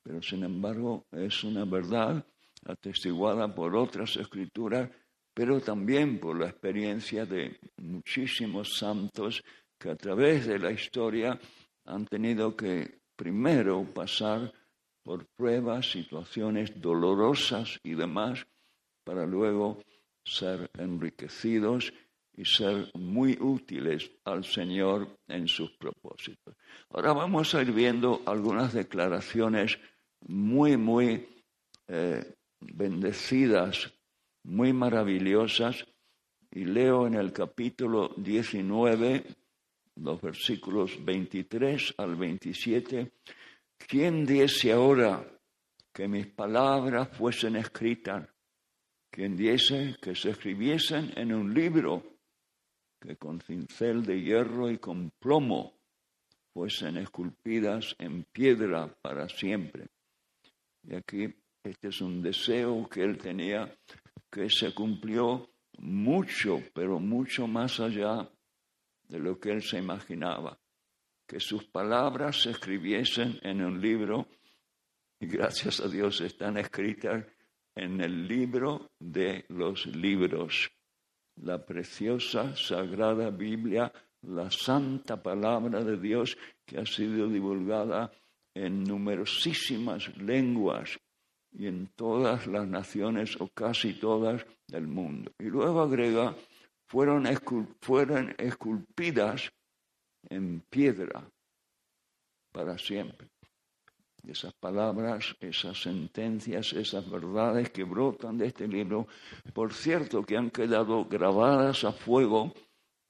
Pero 0.02 0.22
sin 0.22 0.44
embargo 0.44 1.06
es 1.12 1.44
una 1.44 1.64
verdad 1.64 2.24
atestiguada 2.64 3.54
por 3.54 3.76
otras 3.76 4.16
escrituras, 4.16 4.90
pero 5.32 5.60
también 5.60 6.18
por 6.18 6.38
la 6.38 6.48
experiencia 6.48 7.26
de 7.26 7.58
muchísimos 7.76 8.76
santos 8.76 9.42
que 9.78 9.90
a 9.90 9.96
través 9.96 10.46
de 10.46 10.58
la 10.58 10.72
historia 10.72 11.38
han 11.84 12.06
tenido 12.06 12.56
que 12.56 13.02
primero 13.14 13.84
pasar 13.94 14.52
por 15.02 15.26
pruebas, 15.26 15.90
situaciones 15.90 16.80
dolorosas 16.80 17.78
y 17.82 17.94
demás, 17.94 18.46
para 19.04 19.24
luego 19.24 19.82
ser 20.24 20.70
enriquecidos 20.76 21.92
y 22.38 22.44
ser 22.44 22.88
muy 22.94 23.36
útiles 23.40 24.08
al 24.24 24.44
Señor 24.44 25.18
en 25.26 25.48
sus 25.48 25.72
propósitos. 25.72 26.54
Ahora 26.90 27.12
vamos 27.12 27.52
a 27.52 27.62
ir 27.62 27.72
viendo 27.72 28.22
algunas 28.26 28.72
declaraciones 28.72 29.76
muy, 30.28 30.76
muy 30.76 31.26
eh, 31.88 32.34
bendecidas, 32.60 33.92
muy 34.44 34.72
maravillosas, 34.72 35.84
y 36.52 36.64
leo 36.64 37.08
en 37.08 37.14
el 37.14 37.32
capítulo 37.32 38.14
19, 38.16 39.24
los 39.96 40.22
versículos 40.22 41.04
23 41.04 41.94
al 41.98 42.14
27, 42.14 43.14
¿quién 43.76 44.24
diese 44.24 44.72
ahora 44.72 45.28
que 45.92 46.06
mis 46.06 46.28
palabras 46.28 47.08
fuesen 47.08 47.56
escritas? 47.56 48.28
¿Quién 49.10 49.36
diese 49.36 49.96
que 50.00 50.14
se 50.14 50.30
escribiesen 50.30 51.12
en 51.16 51.34
un 51.34 51.52
libro? 51.52 52.17
Que 53.00 53.16
con 53.16 53.40
cincel 53.40 54.04
de 54.04 54.20
hierro 54.20 54.70
y 54.70 54.78
con 54.78 55.10
plomo 55.18 55.74
fuesen 56.52 56.96
esculpidas 56.96 57.94
en 57.98 58.24
piedra 58.24 58.88
para 59.00 59.28
siempre. 59.28 59.86
Y 60.82 60.94
aquí 60.94 61.34
este 61.62 61.88
es 61.88 62.00
un 62.00 62.22
deseo 62.22 62.88
que 62.88 63.02
él 63.02 63.18
tenía 63.18 63.72
que 64.30 64.50
se 64.50 64.74
cumplió 64.74 65.50
mucho, 65.78 66.62
pero 66.74 66.98
mucho 66.98 67.46
más 67.46 67.80
allá 67.80 68.28
de 69.08 69.18
lo 69.18 69.38
que 69.38 69.52
él 69.52 69.62
se 69.62 69.78
imaginaba. 69.78 70.58
Que 71.26 71.40
sus 71.40 71.64
palabras 71.64 72.42
se 72.42 72.50
escribiesen 72.50 73.38
en 73.42 73.62
un 73.62 73.80
libro 73.80 74.28
y 75.20 75.26
gracias 75.26 75.80
a 75.80 75.88
Dios 75.88 76.20
están 76.20 76.56
escritas 76.56 77.24
en 77.74 78.00
el 78.00 78.26
libro 78.26 78.90
de 78.98 79.44
los 79.48 79.86
libros 79.86 80.70
la 81.42 81.64
preciosa, 81.64 82.56
sagrada 82.56 83.30
Biblia, 83.30 83.92
la 84.22 84.50
santa 84.50 85.22
palabra 85.22 85.82
de 85.84 85.96
Dios 85.96 86.36
que 86.64 86.78
ha 86.78 86.86
sido 86.86 87.28
divulgada 87.28 88.10
en 88.54 88.84
numerosísimas 88.84 90.16
lenguas 90.16 90.98
y 91.52 91.66
en 91.66 91.88
todas 91.94 92.46
las 92.46 92.66
naciones 92.66 93.40
o 93.40 93.48
casi 93.48 93.94
todas 93.94 94.44
del 94.66 94.86
mundo. 94.86 95.32
Y 95.38 95.44
luego 95.44 95.80
agrega, 95.80 96.34
fueron, 96.86 97.24
fueron 97.80 98.34
esculpidas 98.38 99.50
en 100.28 100.60
piedra 100.68 101.24
para 102.52 102.76
siempre 102.76 103.28
esas 104.26 104.52
palabras, 104.54 105.36
esas 105.40 105.80
sentencias, 105.80 106.72
esas 106.72 107.08
verdades 107.10 107.70
que 107.70 107.84
brotan 107.84 108.38
de 108.38 108.46
este 108.46 108.66
libro, 108.66 109.06
por 109.52 109.72
cierto 109.72 110.22
que 110.22 110.36
han 110.36 110.50
quedado 110.50 111.04
grabadas 111.04 111.84
a 111.84 111.92
fuego 111.92 112.52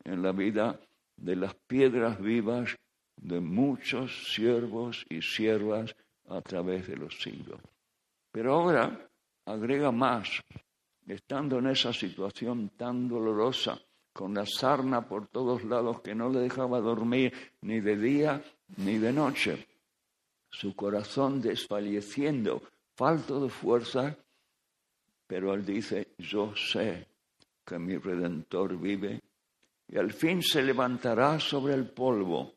en 0.04 0.22
la 0.22 0.32
vida 0.32 0.78
de 1.16 1.36
las 1.36 1.54
piedras 1.54 2.20
vivas 2.20 2.76
de 3.16 3.40
muchos 3.40 4.32
siervos 4.32 5.04
y 5.08 5.22
siervas 5.22 5.94
a 6.28 6.40
través 6.40 6.86
de 6.86 6.96
los 6.96 7.20
siglos. 7.20 7.60
Pero 8.30 8.54
ahora 8.54 9.08
agrega 9.46 9.90
más, 9.90 10.28
estando 11.06 11.58
en 11.58 11.68
esa 11.68 11.92
situación 11.92 12.70
tan 12.76 13.08
dolorosa, 13.08 13.80
con 14.12 14.34
la 14.34 14.44
sarna 14.46 15.06
por 15.08 15.28
todos 15.28 15.64
lados 15.64 16.00
que 16.00 16.14
no 16.14 16.28
le 16.28 16.40
dejaba 16.40 16.80
dormir 16.80 17.32
ni 17.62 17.80
de 17.80 17.96
día 17.96 18.42
ni 18.76 18.98
de 18.98 19.12
noche 19.12 19.66
su 20.50 20.74
corazón 20.74 21.40
desfalleciendo, 21.40 22.62
falto 22.96 23.40
de 23.40 23.48
fuerza, 23.48 24.16
pero 25.26 25.54
él 25.54 25.64
dice, 25.64 26.14
yo 26.18 26.54
sé 26.56 27.06
que 27.64 27.78
mi 27.78 27.96
redentor 27.96 28.78
vive 28.78 29.20
y 29.88 29.98
al 29.98 30.12
fin 30.12 30.42
se 30.42 30.62
levantará 30.62 31.38
sobre 31.38 31.74
el 31.74 31.90
polvo. 31.90 32.54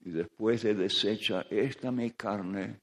Y 0.00 0.10
después 0.10 0.62
de 0.62 0.74
deshecha 0.74 1.46
esta 1.50 1.90
mi 1.90 2.12
carne, 2.12 2.80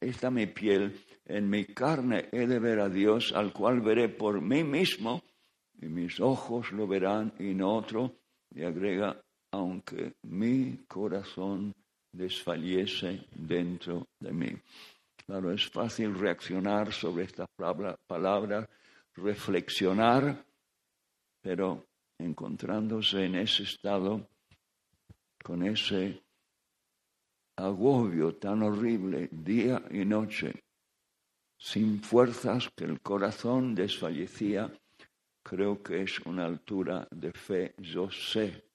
esta 0.00 0.30
mi 0.30 0.46
piel, 0.46 1.04
en 1.24 1.48
mi 1.48 1.64
carne 1.64 2.28
he 2.32 2.46
de 2.46 2.58
ver 2.58 2.80
a 2.80 2.88
Dios, 2.88 3.32
al 3.34 3.52
cual 3.52 3.80
veré 3.80 4.08
por 4.08 4.40
mí 4.40 4.62
mismo, 4.62 5.22
y 5.80 5.86
mis 5.86 6.20
ojos 6.20 6.72
lo 6.72 6.86
verán 6.86 7.32
y 7.38 7.54
no 7.54 7.74
otro, 7.76 8.16
y 8.50 8.62
agrega, 8.62 9.20
aunque 9.50 10.14
mi 10.22 10.84
corazón 10.86 11.74
desfallece 12.12 13.26
dentro 13.34 14.08
de 14.18 14.32
mí. 14.32 14.56
Claro, 15.26 15.52
es 15.52 15.68
fácil 15.68 16.18
reaccionar 16.18 16.92
sobre 16.92 17.24
estas 17.24 17.48
palabras, 18.06 18.68
reflexionar, 19.14 20.44
pero 21.42 21.86
encontrándose 22.18 23.24
en 23.24 23.34
ese 23.34 23.64
estado, 23.64 24.26
con 25.42 25.62
ese 25.64 26.22
agobio 27.56 28.36
tan 28.36 28.62
horrible 28.62 29.28
día 29.30 29.82
y 29.90 30.04
noche, 30.04 30.64
sin 31.58 32.00
fuerzas, 32.02 32.70
que 32.76 32.84
el 32.84 33.00
corazón 33.00 33.74
desfallecía, 33.74 34.72
creo 35.42 35.82
que 35.82 36.02
es 36.02 36.20
una 36.20 36.46
altura 36.46 37.06
de 37.10 37.32
fe. 37.32 37.74
Yo 37.78 38.10
sé 38.10 38.67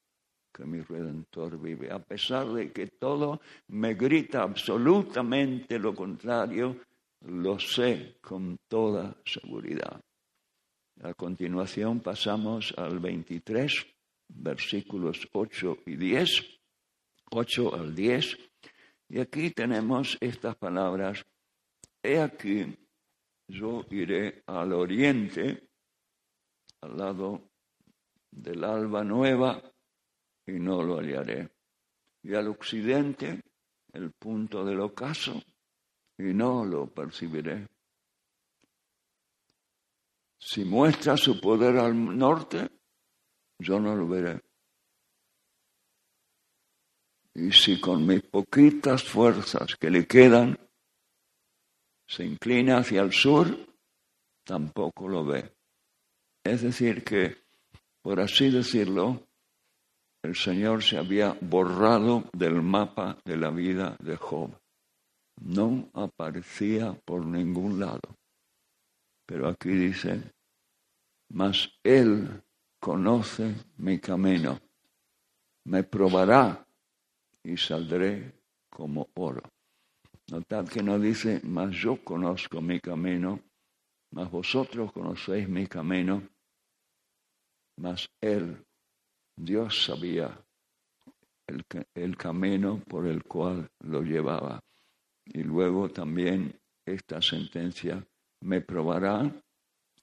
que 0.54 0.66
mi 0.66 0.82
redentor 0.82 1.60
vive. 1.60 1.92
A 1.92 2.00
pesar 2.00 2.48
de 2.54 2.72
que 2.72 2.88
todo 2.88 3.42
me 3.70 3.96
grita 3.96 4.44
absolutamente 4.44 5.80
lo 5.80 5.96
contrario, 5.96 6.78
lo 7.22 7.60
sé 7.60 8.18
con 8.22 8.60
toda 8.68 9.16
seguridad. 9.26 10.00
A 11.02 11.14
continuación 11.16 12.02
pasamos 12.02 12.74
al 12.78 13.00
23, 13.00 13.88
versículos 14.30 15.28
8 15.34 15.78
y 15.88 15.96
10, 15.96 16.30
8 17.32 17.76
al 17.76 17.96
10, 17.96 18.38
y 19.10 19.20
aquí 19.20 19.50
tenemos 19.50 20.18
estas 20.22 20.56
palabras, 20.56 21.26
he 22.02 22.20
aquí, 22.20 22.78
yo 23.48 23.86
iré 23.90 24.44
al 24.46 24.74
oriente, 24.74 25.68
al 26.82 26.98
lado 26.98 27.50
del 28.32 28.64
alba 28.64 29.04
nueva, 29.04 29.62
y 30.46 30.54
no 30.54 30.84
lo 30.84 31.00
hallaré, 31.00 31.50
y 32.24 32.34
al 32.34 32.48
occidente, 32.48 33.44
el 33.94 34.12
punto 34.12 34.64
del 34.66 34.80
ocaso, 34.82 35.42
y 36.18 36.34
no 36.34 36.66
lo 36.66 36.88
percibiré. 36.88 37.68
Si 40.40 40.66
muestra 40.66 41.16
su 41.16 41.40
poder 41.40 41.78
al 41.78 42.18
norte, 42.18 42.70
yo 43.60 43.80
no 43.80 43.96
lo 43.96 44.08
veré. 44.08 44.42
Y 47.36 47.52
si 47.52 47.80
con 47.80 48.06
mis 48.06 48.22
poquitas 48.24 49.04
fuerzas 49.04 49.76
que 49.78 49.90
le 49.90 50.06
quedan 50.06 50.58
se 52.06 52.26
inclina 52.26 52.78
hacia 52.78 53.02
el 53.02 53.12
sur, 53.12 53.48
tampoco 54.44 55.08
lo 55.08 55.26
ve. 55.26 55.56
Es 56.44 56.62
decir, 56.62 57.04
que, 57.04 57.38
por 58.02 58.20
así 58.20 58.52
decirlo, 58.52 59.26
el 60.24 60.36
Señor 60.36 60.82
se 60.82 60.98
había 60.98 61.38
borrado 61.42 62.24
del 62.34 62.62
mapa 62.62 63.18
de 63.26 63.38
la 63.38 63.52
vida 63.52 63.98
de 64.00 64.16
Job. 64.16 64.58
No 65.42 65.90
aparecía 65.94 66.94
por 67.06 67.26
ningún 67.26 67.80
lado. 67.80 68.18
Pero 69.26 69.50
aquí 69.50 69.70
dice, 69.70 70.34
mas 71.30 71.70
Él 71.84 72.42
conoce 72.80 73.56
mi 73.78 74.00
camino, 74.00 74.60
me 75.66 75.84
probará 75.84 76.66
y 77.44 77.58
saldré 77.58 78.34
como 78.70 79.10
oro. 79.16 79.44
Notad 80.32 80.68
que 80.68 80.82
no 80.82 81.00
dice, 81.00 81.42
mas 81.44 81.76
yo 81.76 82.04
conozco 82.04 82.62
mi 82.62 82.80
camino, 82.80 83.40
mas 84.12 84.32
vosotros 84.32 84.92
conocéis 84.94 85.50
mi 85.50 85.68
camino, 85.68 86.24
mas 87.78 88.08
Él, 88.22 88.64
Dios 89.36 89.86
sabía 89.86 90.40
el, 91.48 91.64
el 91.94 92.18
camino 92.18 92.82
por 92.88 93.08
el 93.08 93.24
cual 93.24 93.70
lo 93.80 94.02
llevaba. 94.02 94.60
Y 95.26 95.44
luego 95.44 95.90
también 95.90 96.60
esta 96.86 97.22
sentencia, 97.22 98.06
me 98.42 98.62
probará 98.62 99.32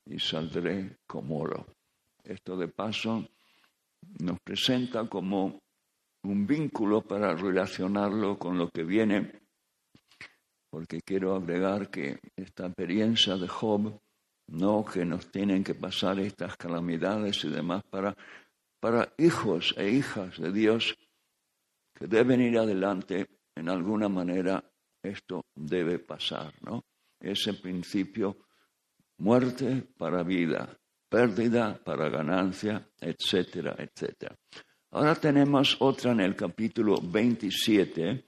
y 0.07 0.19
saldré 0.19 0.99
como 1.07 1.41
oro. 1.41 1.67
Esto 2.25 2.57
de 2.57 2.69
paso 2.69 3.29
nos 4.21 4.39
presenta 4.41 5.07
como 5.09 5.61
un 6.23 6.47
vínculo 6.47 7.03
para 7.03 7.35
relacionarlo 7.35 8.39
con 8.39 8.59
lo 8.59 8.71
que 8.71 8.85
viene, 8.85 9.43
porque 10.71 11.01
quiero 11.03 11.35
agregar 11.35 11.91
que 11.91 12.19
esta 12.37 12.67
experiencia 12.67 13.37
de 13.37 13.49
Job, 13.49 14.01
no 14.49 14.85
que 14.85 15.05
nos 15.05 15.31
tienen 15.31 15.63
que 15.63 15.75
pasar 15.75 16.19
estas 16.19 16.57
calamidades 16.57 17.45
y 17.45 17.51
demás 17.51 17.83
para, 17.85 18.17
para 18.81 19.13
hijos 19.19 19.75
e 19.77 19.91
hijas 19.91 20.39
de 20.39 20.53
Dios 20.53 20.97
que 21.95 22.07
deben 22.07 22.41
ir 22.41 22.59
adelante, 22.59 23.29
en 23.55 23.69
alguna 23.69 24.09
manera 24.09 24.65
esto 25.03 25.45
debe 25.55 25.99
pasar, 25.99 26.55
¿no? 26.63 26.85
Ese 27.21 27.55
principio 27.55 28.39
muerte 29.19 29.87
para 29.99 30.23
vida, 30.23 30.79
pérdida 31.09 31.79
para 31.85 32.09
ganancia, 32.09 32.89
etcétera, 32.99 33.77
etcétera. 33.79 34.35
Ahora 34.93 35.15
tenemos 35.15 35.77
otra 35.81 36.13
en 36.13 36.21
el 36.21 36.35
capítulo 36.35 36.97
27 37.03 38.25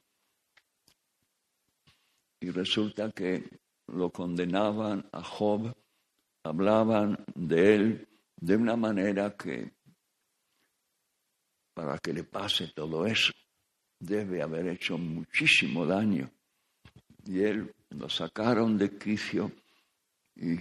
y 2.41 2.51
resulta 2.51 3.11
que 3.11 3.61
lo 3.89 4.11
condenaban 4.11 5.09
a 5.13 5.23
Job, 5.23 5.75
hablaban 6.45 7.25
de 7.35 7.75
él 7.75 8.09
de 8.37 8.57
una 8.57 8.77
manera 8.77 9.37
que 9.37 9.73
para 11.75 11.99
que 11.99 12.13
le 12.13 12.25
pase 12.25 12.69
todo 12.75 13.07
eso 13.07 13.33
debe 13.99 14.43
haber 14.43 14.67
hecho 14.69 14.99
muchísimo 14.99 15.87
daño. 15.87 16.31
Y 17.25 17.41
él 17.41 17.73
lo 17.91 18.09
sacaron 18.09 18.77
de 18.77 18.99
quicio 18.99 19.53
y 20.35 20.57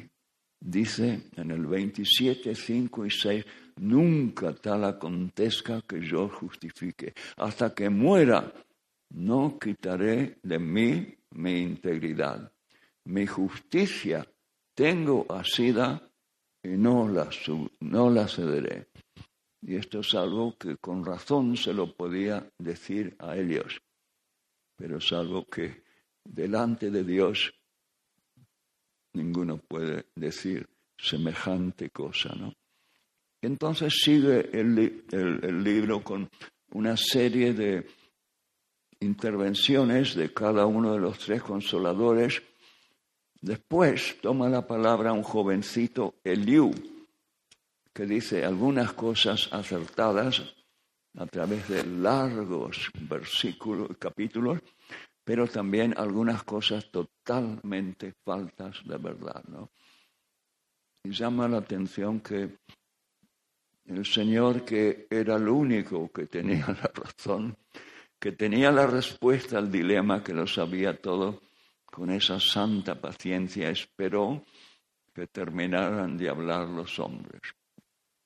Dice 0.64 1.24
en 1.38 1.50
el 1.50 1.66
27, 1.66 2.54
5 2.54 3.06
y 3.08 3.10
6, 3.10 3.46
nunca 3.78 4.54
tal 4.54 4.84
acontezca 4.84 5.82
que 5.82 6.00
yo 6.00 6.30
justifique. 6.30 7.16
Hasta 7.38 7.74
que 7.74 7.90
muera, 7.90 8.54
no 9.10 9.58
quitaré 9.58 10.38
de 10.44 10.60
mí 10.60 11.16
mi 11.32 11.62
integridad. 11.62 12.52
Mi 13.06 13.26
justicia 13.26 14.24
tengo 14.76 15.26
asida 15.30 16.08
y 16.62 16.70
no 16.70 17.08
la, 17.08 17.28
no 17.80 18.12
la 18.12 18.28
cederé. 18.28 18.90
Y 19.62 19.76
esto 19.76 20.00
es 20.00 20.16
algo 20.16 20.58
que 20.58 20.78
con 20.78 21.06
razón 21.06 21.56
se 21.56 21.74
lo 21.74 21.94
podía 21.94 22.50
decir 22.58 23.16
a 23.20 23.38
ellos, 23.38 23.82
pero 24.76 24.98
es 24.98 25.12
algo 25.12 25.46
que 25.46 25.84
delante 26.24 26.90
de 26.90 27.04
Dios 27.04 27.54
ninguno 29.14 29.58
puede 29.58 30.06
decir 30.16 30.68
semejante 30.98 31.90
cosa, 31.90 32.34
¿no? 32.36 32.54
Entonces 33.42 33.94
sigue 34.04 34.50
el, 34.54 35.04
el, 35.12 35.64
libro 35.64 36.04
con 36.04 36.30
una 36.74 36.96
serie 36.96 37.54
de 37.54 37.88
intervenciones 39.00 40.14
de 40.14 40.32
cada 40.32 40.68
uno 40.68 40.94
de 40.94 41.00
los 41.00 41.18
tres 41.18 41.42
consoladores. 41.42 42.44
Después 43.42 44.18
toma 44.22 44.48
la 44.48 44.68
palabra 44.68 45.12
un 45.12 45.24
jovencito, 45.24 46.14
Eliú, 46.24 46.72
que 47.94 48.06
dice 48.06 48.46
algunas 48.46 48.94
cosas 48.94 49.50
acertadas 49.52 50.56
a 51.18 51.26
través 51.26 51.68
de 51.68 51.86
largos 51.86 52.90
versículos, 53.02 53.98
capítulos, 54.00 54.60
pero 55.24 55.48
también 55.48 55.94
algunas 55.98 56.44
cosas 56.44 56.90
totalmente 56.90 58.14
faltas 58.24 58.82
de 58.86 58.98
verdad. 58.98 59.44
¿no? 59.48 59.72
Y 61.04 61.12
llama 61.12 61.48
la 61.48 61.58
atención 61.58 62.22
que 62.22 62.58
el 63.86 64.06
Señor, 64.06 64.64
que 64.64 65.08
era 65.10 65.36
el 65.36 65.48
único 65.48 66.10
que 66.12 66.28
tenía 66.28 66.68
la 66.68 66.92
razón, 66.94 67.58
que 68.20 68.32
tenía 68.34 68.72
la 68.72 68.88
respuesta 68.88 69.58
al 69.58 69.72
dilema, 69.72 70.24
que 70.24 70.34
lo 70.34 70.48
sabía 70.48 71.02
todo, 71.02 71.42
con 71.86 72.10
esa 72.12 72.40
santa 72.40 73.00
paciencia 73.00 73.70
esperó 73.70 74.46
que 75.14 75.28
terminaran 75.28 76.18
de 76.18 76.30
hablar 76.30 76.70
los 76.70 77.00
hombres. 77.00 77.42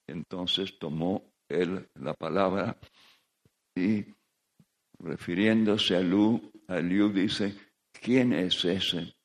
Entonces 0.08 0.78
tomó 0.78 1.24
él 1.48 1.88
la 1.96 2.14
palabra 2.14 2.78
y 3.76 4.06
refiriéndose 5.00 5.96
a 5.96 6.78
Eliú 6.78 7.12
dice, 7.12 7.56
¿quién 7.92 8.34
es 8.34 8.64
ese 8.66 9.16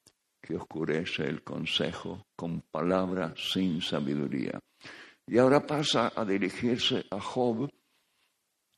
que 0.41 0.57
oscurece 0.57 1.25
el 1.25 1.43
consejo 1.43 2.27
con 2.37 2.63
palabras 2.71 3.35
sin 3.53 3.81
sabiduría? 3.81 4.59
Y 5.27 5.39
ahora 5.39 5.65
pasa 5.67 6.13
a 6.15 6.25
dirigirse 6.25 7.07
a 7.11 7.21
Job 7.21 7.71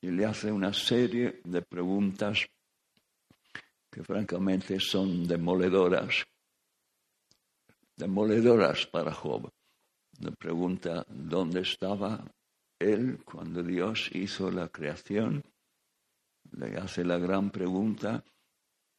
y 0.00 0.10
le 0.10 0.26
hace 0.26 0.52
una 0.52 0.72
serie 0.72 1.40
de 1.44 1.62
preguntas 1.62 2.46
que 3.90 4.02
francamente 4.02 4.80
son 4.80 5.26
demoledoras, 5.26 6.26
demoledoras 7.96 8.86
para 8.86 9.12
Job. 9.12 9.50
Le 10.20 10.32
pregunta 10.32 11.04
dónde 11.08 11.60
estaba 11.60 12.24
él 12.78 13.22
cuando 13.24 13.62
Dios 13.62 14.10
hizo 14.12 14.50
la 14.50 14.68
creación. 14.68 15.42
Le 16.52 16.76
hace 16.76 17.04
la 17.04 17.18
gran 17.18 17.50
pregunta 17.50 18.24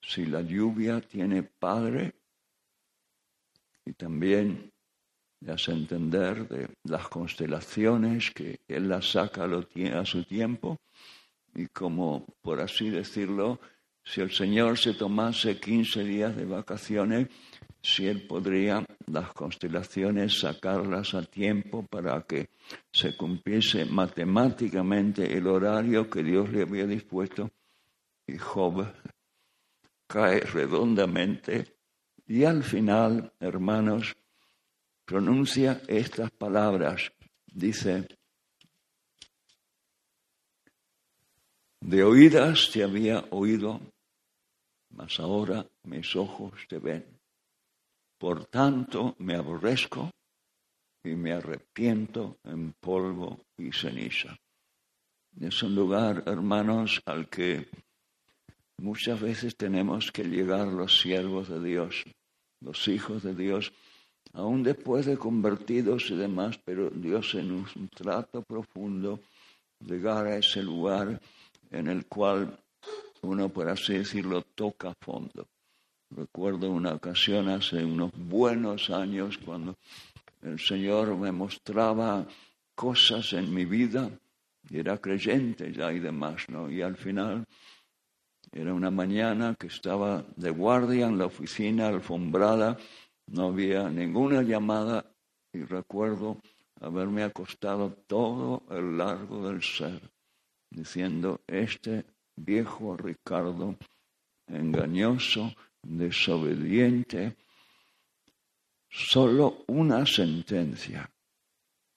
si 0.01 0.25
la 0.25 0.41
lluvia 0.41 1.01
tiene 1.01 1.43
padre 1.43 2.13
y 3.85 3.93
también 3.93 4.71
le 5.41 5.51
hace 5.51 5.71
entender 5.71 6.47
de 6.47 6.69
las 6.83 7.07
constelaciones 7.09 8.31
que 8.31 8.61
él 8.67 8.89
las 8.89 9.11
saca 9.11 9.43
a 9.45 10.05
su 10.05 10.23
tiempo 10.23 10.79
y 11.55 11.67
como, 11.67 12.25
por 12.41 12.59
así 12.59 12.89
decirlo, 12.89 13.59
si 14.03 14.21
el 14.21 14.31
Señor 14.31 14.77
se 14.77 14.93
tomase 14.93 15.59
15 15.59 16.03
días 16.03 16.35
de 16.35 16.45
vacaciones, 16.45 17.27
si 17.83 18.07
él 18.07 18.25
podría 18.25 18.85
las 19.07 19.33
constelaciones 19.33 20.39
sacarlas 20.39 21.13
a 21.13 21.23
tiempo 21.23 21.85
para 21.85 22.21
que 22.21 22.49
se 22.91 23.15
cumpliese 23.17 23.83
matemáticamente 23.85 25.37
el 25.37 25.47
horario 25.47 26.09
que 26.09 26.23
Dios 26.23 26.49
le 26.49 26.61
había 26.61 26.87
dispuesto. 26.87 27.51
Y 28.25 28.37
Job 28.37 28.87
cae 30.07 30.39
redondamente 30.39 31.75
y 32.25 32.45
al 32.45 32.63
final, 32.63 33.33
hermanos, 33.41 34.15
pronuncia 35.03 35.81
estas 35.87 36.31
palabras. 36.31 37.11
Dice, 37.45 38.07
de 41.81 42.03
oídas 42.03 42.71
te 42.71 42.81
había 42.81 43.25
oído, 43.31 43.81
mas 44.91 45.19
ahora 45.19 45.67
mis 45.83 46.15
ojos 46.15 46.53
te 46.69 46.79
ven. 46.79 47.12
Por 48.23 48.45
tanto 48.45 49.17
me 49.19 49.35
aborrezco 49.35 50.09
y 51.03 51.09
me 51.09 51.33
arrepiento 51.33 52.37
en 52.45 52.71
polvo 52.71 53.41
y 53.57 53.73
ceniza. 53.73 54.33
Es 55.41 55.61
un 55.61 55.75
lugar, 55.75 56.23
hermanos, 56.25 57.01
al 57.05 57.27
que 57.27 57.67
muchas 58.77 59.19
veces 59.19 59.57
tenemos 59.57 60.09
que 60.09 60.23
llegar 60.23 60.67
los 60.67 61.01
siervos 61.01 61.49
de 61.49 61.61
Dios, 61.61 62.05
los 62.61 62.87
hijos 62.87 63.23
de 63.23 63.35
Dios, 63.35 63.73
aún 64.31 64.63
después 64.63 65.05
de 65.05 65.17
convertidos 65.17 66.09
y 66.09 66.15
demás, 66.15 66.57
pero 66.63 66.89
Dios 66.91 67.35
en 67.35 67.51
un 67.51 67.89
trato 67.89 68.41
profundo, 68.41 69.19
llegar 69.81 70.27
a 70.27 70.37
ese 70.37 70.63
lugar 70.63 71.19
en 71.71 71.87
el 71.87 72.05
cual 72.05 72.57
uno, 73.21 73.49
por 73.49 73.67
así 73.67 73.95
decirlo, 73.95 74.43
toca 74.55 74.93
fondo. 75.01 75.45
Recuerdo 76.15 76.69
una 76.69 76.93
ocasión 76.93 77.49
hace 77.49 77.83
unos 77.83 78.11
buenos 78.15 78.91
años 78.91 79.39
cuando 79.43 79.77
el 80.43 80.59
Señor 80.59 81.17
me 81.17 81.31
mostraba 81.31 82.27
cosas 82.75 83.33
en 83.33 83.51
mi 83.51 83.65
vida 83.65 84.11
y 84.69 84.77
era 84.77 84.99
creyente 84.99 85.71
ya 85.73 85.91
y 85.91 85.99
demás, 85.99 86.47
¿no? 86.49 86.69
Y 86.69 86.83
al 86.83 86.97
final 86.97 87.45
era 88.51 88.73
una 88.75 88.91
mañana 88.91 89.55
que 89.55 89.67
estaba 89.67 90.23
de 90.35 90.51
guardia 90.51 91.07
en 91.07 91.17
la 91.17 91.25
oficina 91.25 91.87
alfombrada, 91.87 92.77
no 93.27 93.47
había 93.47 93.89
ninguna 93.89 94.43
llamada 94.43 95.05
y 95.51 95.63
recuerdo 95.63 96.37
haberme 96.79 97.23
acostado 97.23 97.91
todo 98.05 98.63
el 98.69 98.97
largo 98.97 99.47
del 99.47 99.63
ser, 99.63 99.99
diciendo, 100.69 101.41
este 101.47 102.05
viejo 102.35 102.97
Ricardo, 102.97 103.75
engañoso, 104.47 105.51
desobediente, 105.83 107.35
solo 108.89 109.63
una 109.67 110.05
sentencia, 110.05 111.09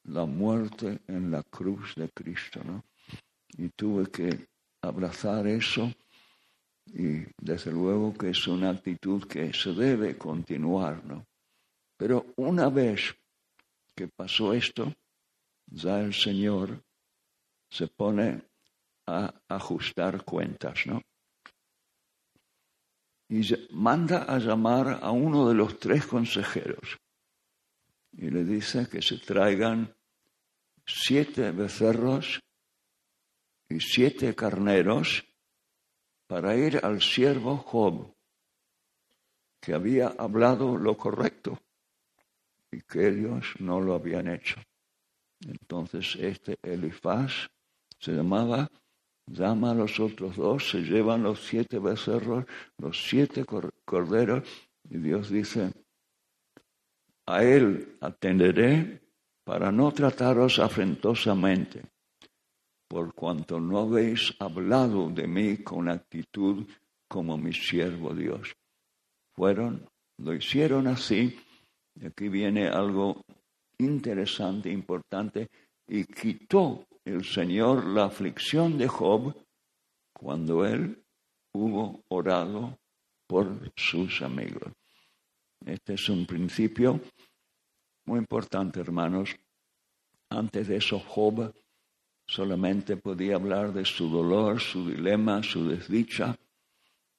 la 0.05 0.27
muerte 0.27 1.01
en 1.09 1.31
la 1.31 1.43
cruz 1.43 1.95
de 1.95 2.11
Cristo, 2.11 2.63
¿no? 2.65 2.85
Y 3.57 3.69
tuve 3.71 4.11
que 4.11 4.49
abrazar 4.83 5.47
eso 5.47 5.91
y 6.87 7.25
desde 7.39 7.73
luego 7.73 8.15
que 8.15 8.31
es 8.31 8.47
una 8.47 8.71
actitud 8.71 9.25
que 9.27 9.53
se 9.53 9.73
debe 9.73 10.17
continuar, 10.17 11.05
¿no? 11.05 11.27
Pero 11.97 12.27
una 12.37 12.69
vez 12.69 13.15
que 13.95 14.09
pasó 14.09 14.53
esto, 14.53 14.93
ya 15.67 16.01
el 16.01 16.13
Señor 16.13 16.85
se 17.69 17.89
pone 17.89 18.43
a 19.07 19.33
ajustar 19.49 20.25
cuentas, 20.25 20.87
¿no? 20.87 21.03
Y 23.29 23.43
manda 23.71 24.23
a 24.23 24.39
llamar 24.39 25.01
a 25.03 25.11
uno 25.11 25.49
de 25.49 25.55
los 25.55 25.79
tres 25.79 26.07
consejeros 26.07 26.99
y 28.13 28.31
le 28.31 28.45
dice 28.45 28.89
que 28.89 29.03
se 29.03 29.19
traigan 29.19 29.95
siete 30.87 31.51
becerros 31.51 32.41
y 33.69 33.81
siete 33.81 34.35
carneros 34.35 35.25
para 36.27 36.57
ir 36.57 36.81
al 36.83 37.03
siervo 37.03 37.57
Job, 37.59 38.15
que 39.61 39.75
había 39.75 40.09
hablado 40.09 40.77
lo 40.77 40.97
correcto 40.97 41.59
y 42.71 42.81
que 42.83 43.09
ellos 43.09 43.55
no 43.59 43.81
lo 43.81 43.95
habían 43.95 44.29
hecho. 44.29 44.57
Entonces 45.41 46.17
este 46.19 46.59
Elifaz 46.63 47.49
se 47.99 48.13
llamaba 48.13 48.71
llama 49.27 49.73
a 49.73 49.75
los 49.75 49.99
otros 50.01 50.37
dos, 50.37 50.71
se 50.71 50.83
llevan 50.83 51.23
los 51.23 51.47
siete 51.47 51.79
becerros, 51.79 52.45
los 52.79 53.09
siete 53.09 53.45
corderos, 53.85 54.49
y 54.89 54.99
Dios 54.99 55.31
dice, 55.31 55.73
a 57.27 57.43
él 57.43 57.97
atenderé 58.01 59.01
para 59.45 59.73
no 59.73 59.93
trataros 59.93 60.59
afrentosamente, 60.59 61.83
por 62.89 63.15
cuanto 63.15 63.59
no 63.59 63.79
habéis 63.81 64.35
hablado 64.39 65.11
de 65.11 65.27
mí 65.27 65.59
con 65.59 65.89
actitud 65.89 66.67
como 67.09 67.37
mi 67.37 67.53
siervo 67.53 68.15
Dios. 68.15 68.55
Fueron, 69.35 69.89
lo 70.19 70.35
hicieron 70.35 70.87
así, 70.87 71.39
y 71.95 72.07
aquí 72.07 72.29
viene 72.29 72.69
algo 72.69 73.25
interesante, 73.79 74.71
importante, 74.71 75.49
y 75.89 76.05
quitó 76.05 76.87
el 77.07 77.25
Señor 77.25 77.87
la 77.87 78.07
aflicción 78.07 78.77
de 78.77 78.89
Job 78.89 79.33
cuando 80.13 80.67
él 80.67 81.05
hubo 81.53 82.05
orado 82.09 82.79
por 83.29 83.73
sus 83.77 84.23
amigos. 84.23 84.73
Este 85.65 85.95
es 85.95 86.09
un 86.09 86.27
principio 86.27 87.01
muy 88.07 88.19
importante, 88.19 88.81
hermanos. 88.81 89.37
Antes 90.31 90.67
de 90.67 90.77
eso, 90.79 90.99
Job 90.99 91.55
solamente 92.27 92.97
podía 92.97 93.37
hablar 93.37 93.73
de 93.73 93.85
su 93.85 94.11
dolor, 94.11 94.61
su 94.61 94.89
dilema, 94.89 95.45
su 95.45 95.69
desdicha, 95.69 96.37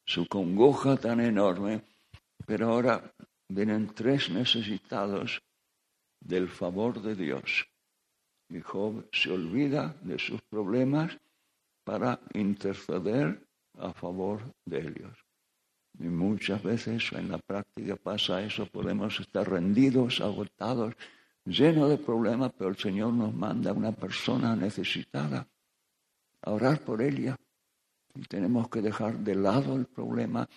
su 0.06 0.28
congoja 0.28 0.98
tan 0.98 1.22
enorme, 1.22 1.84
pero 2.46 2.74
ahora 2.74 3.14
vienen 3.48 3.94
tres 3.96 4.30
necesitados 4.30 5.42
del 6.20 6.50
favor 6.50 7.02
de 7.02 7.16
Dios. 7.16 7.66
Y 8.50 8.62
Job 8.62 9.08
se 9.12 9.32
olvida 9.32 9.96
de 10.02 10.18
sus 10.20 10.42
problemas 10.44 11.18
para 11.84 12.20
interceder 12.34 13.46
a 13.78 13.94
favor 13.94 14.42
de 14.66 14.80
ellos. 14.80 15.18
Y 16.00 16.06
muchas 16.06 16.62
veces 16.62 17.12
en 17.14 17.30
la 17.30 17.40
práctica 17.40 17.96
pasa 17.96 18.42
eso, 18.42 18.66
podemos 18.68 19.20
estar 19.20 19.50
rendidos, 19.50 20.22
agotados, 20.22 20.94
llenos 21.46 21.90
de 21.90 21.98
problemas, 21.98 22.52
pero 22.58 22.70
el 22.70 22.78
Señor 22.78 23.14
nos 23.14 23.34
manda 23.34 23.72
a 23.72 23.74
una 23.74 23.92
persona 23.92 24.56
necesitada 24.56 25.48
a 26.42 26.52
orar 26.52 26.82
por 26.82 27.02
ella. 27.02 27.36
Y 28.14 28.22
tenemos 28.22 28.70
que 28.70 28.82
dejar 28.82 29.20
de 29.20 29.36
lado 29.36 29.76
el 29.76 29.86
problema. 29.86 30.48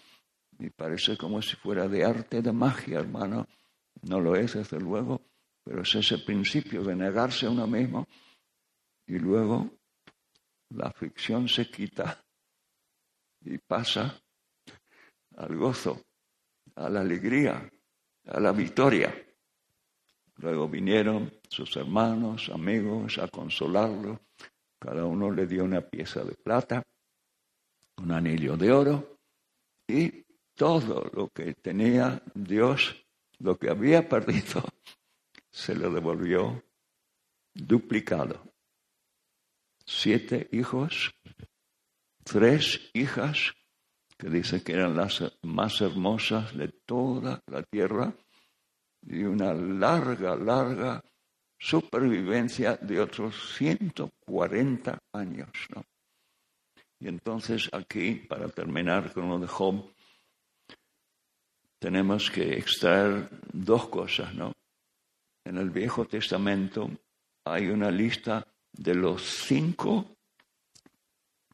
Y 0.58 0.70
parece 0.70 1.16
como 1.16 1.40
si 1.40 1.56
fuera 1.56 1.88
de 1.88 2.04
arte, 2.04 2.42
de 2.42 2.52
magia, 2.52 3.00
hermano. 3.00 3.46
No 4.02 4.20
lo 4.20 4.36
es, 4.36 4.54
desde 4.54 4.78
luego. 4.80 5.22
Pero 5.70 5.82
es 5.82 5.94
ese 5.94 6.18
principio 6.18 6.82
de 6.82 6.96
negarse 6.96 7.46
a 7.46 7.50
uno 7.50 7.64
mismo 7.64 8.04
y 9.06 9.20
luego 9.20 9.70
la 10.70 10.88
aflicción 10.88 11.48
se 11.48 11.70
quita 11.70 12.20
y 13.42 13.56
pasa 13.56 14.20
al 15.36 15.56
gozo, 15.56 16.02
a 16.74 16.90
la 16.90 17.02
alegría, 17.02 17.70
a 18.26 18.40
la 18.40 18.50
victoria. 18.50 19.14
Luego 20.38 20.68
vinieron 20.68 21.32
sus 21.48 21.76
hermanos, 21.76 22.50
amigos, 22.52 23.18
a 23.18 23.28
consolarlo. 23.28 24.22
Cada 24.76 25.04
uno 25.04 25.30
le 25.30 25.46
dio 25.46 25.62
una 25.62 25.82
pieza 25.82 26.24
de 26.24 26.34
plata, 26.34 26.82
un 27.98 28.10
anillo 28.10 28.56
de 28.56 28.72
oro 28.72 29.18
y 29.86 30.24
todo 30.52 31.08
lo 31.14 31.28
que 31.28 31.54
tenía 31.54 32.20
Dios, 32.34 33.06
lo 33.38 33.56
que 33.56 33.70
había 33.70 34.08
perdido, 34.08 34.64
se 35.50 35.74
le 35.74 35.88
devolvió 35.90 36.62
duplicado. 37.54 38.42
Siete 39.84 40.48
hijos, 40.52 41.10
tres 42.24 42.90
hijas, 42.94 43.52
que 44.16 44.28
dice 44.28 44.62
que 44.62 44.72
eran 44.72 44.96
las 44.96 45.22
más 45.42 45.80
hermosas 45.80 46.56
de 46.56 46.68
toda 46.68 47.42
la 47.46 47.62
tierra, 47.62 48.14
y 49.02 49.22
una 49.24 49.54
larga, 49.54 50.36
larga 50.36 51.02
supervivencia 51.58 52.76
de 52.76 53.00
otros 53.00 53.54
140 53.56 54.98
años. 55.12 55.50
Y 56.98 57.08
entonces 57.08 57.68
aquí, 57.72 58.14
para 58.14 58.48
terminar 58.48 59.12
con 59.12 59.28
lo 59.28 59.38
de 59.38 59.46
Job, 59.46 59.90
tenemos 61.78 62.30
que 62.30 62.58
extraer 62.58 63.30
dos 63.52 63.88
cosas, 63.88 64.34
¿no? 64.34 64.52
En 65.44 65.56
el 65.56 65.70
Viejo 65.70 66.06
Testamento 66.06 66.90
hay 67.44 67.68
una 67.68 67.90
lista 67.90 68.46
de 68.72 68.94
los 68.94 69.22
cinco 69.22 70.16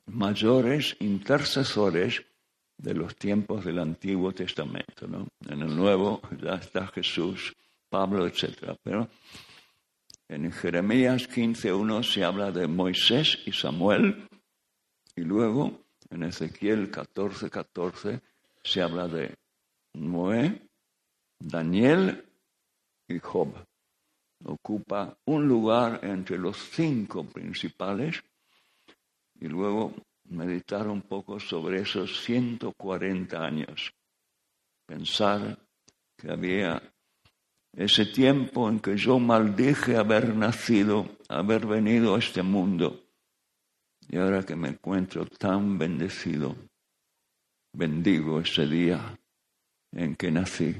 mayores 0.06 0.96
intercesores 1.00 2.22
de 2.78 2.94
los 2.94 3.16
tiempos 3.16 3.64
del 3.64 3.78
Antiguo 3.78 4.32
Testamento. 4.32 5.06
En 5.48 5.62
el 5.62 5.74
Nuevo 5.74 6.20
ya 6.42 6.54
está 6.54 6.86
Jesús, 6.88 7.54
Pablo, 7.88 8.26
etc. 8.26 8.76
Pero 8.82 9.08
en 10.28 10.52
Jeremías 10.52 11.28
15.1 11.28 12.02
se 12.02 12.24
habla 12.24 12.50
de 12.50 12.66
Moisés 12.66 13.38
y 13.46 13.52
Samuel 13.52 14.28
y 15.14 15.22
luego 15.22 15.80
en 16.10 16.24
Ezequiel 16.24 16.90
14.14 16.90 18.20
se 18.62 18.82
habla 18.82 19.08
de 19.08 19.34
Noé, 19.94 20.68
Daniel 21.38 22.24
y 23.08 23.18
Job. 23.18 23.54
Ocupa 24.44 25.16
un 25.24 25.48
lugar 25.48 26.00
entre 26.04 26.38
los 26.38 26.56
cinco 26.70 27.24
principales 27.24 28.22
y 29.40 29.48
luego 29.48 29.94
meditar 30.28 30.88
un 30.88 31.02
poco 31.02 31.40
sobre 31.40 31.80
esos 31.80 32.22
140 32.22 33.42
años. 33.42 33.92
Pensar 34.86 35.58
que 36.16 36.30
había 36.30 36.82
ese 37.72 38.06
tiempo 38.06 38.68
en 38.68 38.80
que 38.80 38.96
yo 38.96 39.18
maldije 39.18 39.96
haber 39.96 40.34
nacido, 40.34 41.18
haber 41.28 41.66
venido 41.66 42.14
a 42.14 42.18
este 42.18 42.42
mundo. 42.42 43.04
Y 44.08 44.16
ahora 44.16 44.44
que 44.44 44.56
me 44.56 44.68
encuentro 44.68 45.26
tan 45.26 45.76
bendecido, 45.76 46.56
bendigo 47.72 48.40
ese 48.40 48.66
día 48.66 49.18
en 49.92 50.14
que 50.16 50.30
nací. 50.30 50.74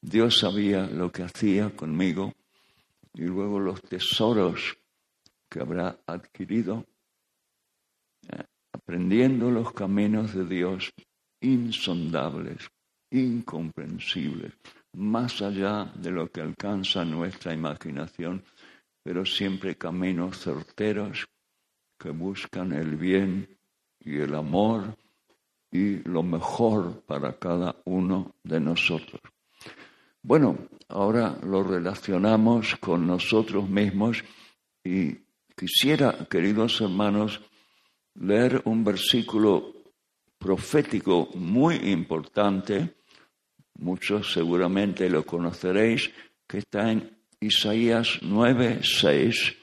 Dios 0.00 0.38
sabía 0.38 0.86
lo 0.86 1.10
que 1.10 1.22
hacía 1.22 1.74
conmigo 1.74 2.34
y 3.14 3.22
luego 3.22 3.60
los 3.60 3.80
tesoros 3.82 4.76
que 5.48 5.60
habrá 5.60 5.98
adquirido 6.06 6.84
eh, 8.28 8.44
aprendiendo 8.72 9.50
los 9.50 9.72
caminos 9.72 10.34
de 10.34 10.44
Dios 10.44 10.92
insondables, 11.40 12.68
incomprensibles, 13.10 14.52
más 14.94 15.40
allá 15.42 15.92
de 15.94 16.10
lo 16.10 16.30
que 16.30 16.40
alcanza 16.40 17.04
nuestra 17.04 17.52
imaginación, 17.54 18.44
pero 19.02 19.24
siempre 19.24 19.76
caminos 19.76 20.38
certeros 20.38 21.26
que 21.98 22.10
buscan 22.10 22.72
el 22.72 22.96
bien 22.96 23.58
y 24.00 24.16
el 24.16 24.34
amor 24.34 24.96
y 25.70 25.96
lo 26.08 26.22
mejor 26.22 27.02
para 27.02 27.38
cada 27.38 27.76
uno 27.84 28.34
de 28.42 28.60
nosotros. 28.60 29.20
Bueno, 30.26 30.56
ahora 30.88 31.38
lo 31.42 31.62
relacionamos 31.62 32.76
con 32.76 33.06
nosotros 33.06 33.68
mismos 33.68 34.24
y 34.82 35.18
quisiera, 35.54 36.26
queridos 36.30 36.80
hermanos, 36.80 37.42
leer 38.14 38.62
un 38.64 38.82
versículo 38.84 39.74
profético 40.38 41.28
muy 41.34 41.74
importante, 41.90 42.94
muchos 43.74 44.32
seguramente 44.32 45.10
lo 45.10 45.26
conoceréis, 45.26 46.10
que 46.48 46.56
está 46.56 46.90
en 46.90 47.18
Isaías 47.38 48.20
9, 48.22 48.80
6, 48.82 49.54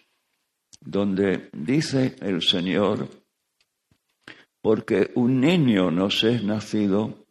donde 0.79 1.49
dice 1.53 2.15
el 2.21 2.43
Señor, 2.43 3.09
porque 4.61 5.09
un 5.15 5.41
niño 5.41 5.89
nos 5.89 6.23
es 6.23 6.43
nacido, 6.43 7.25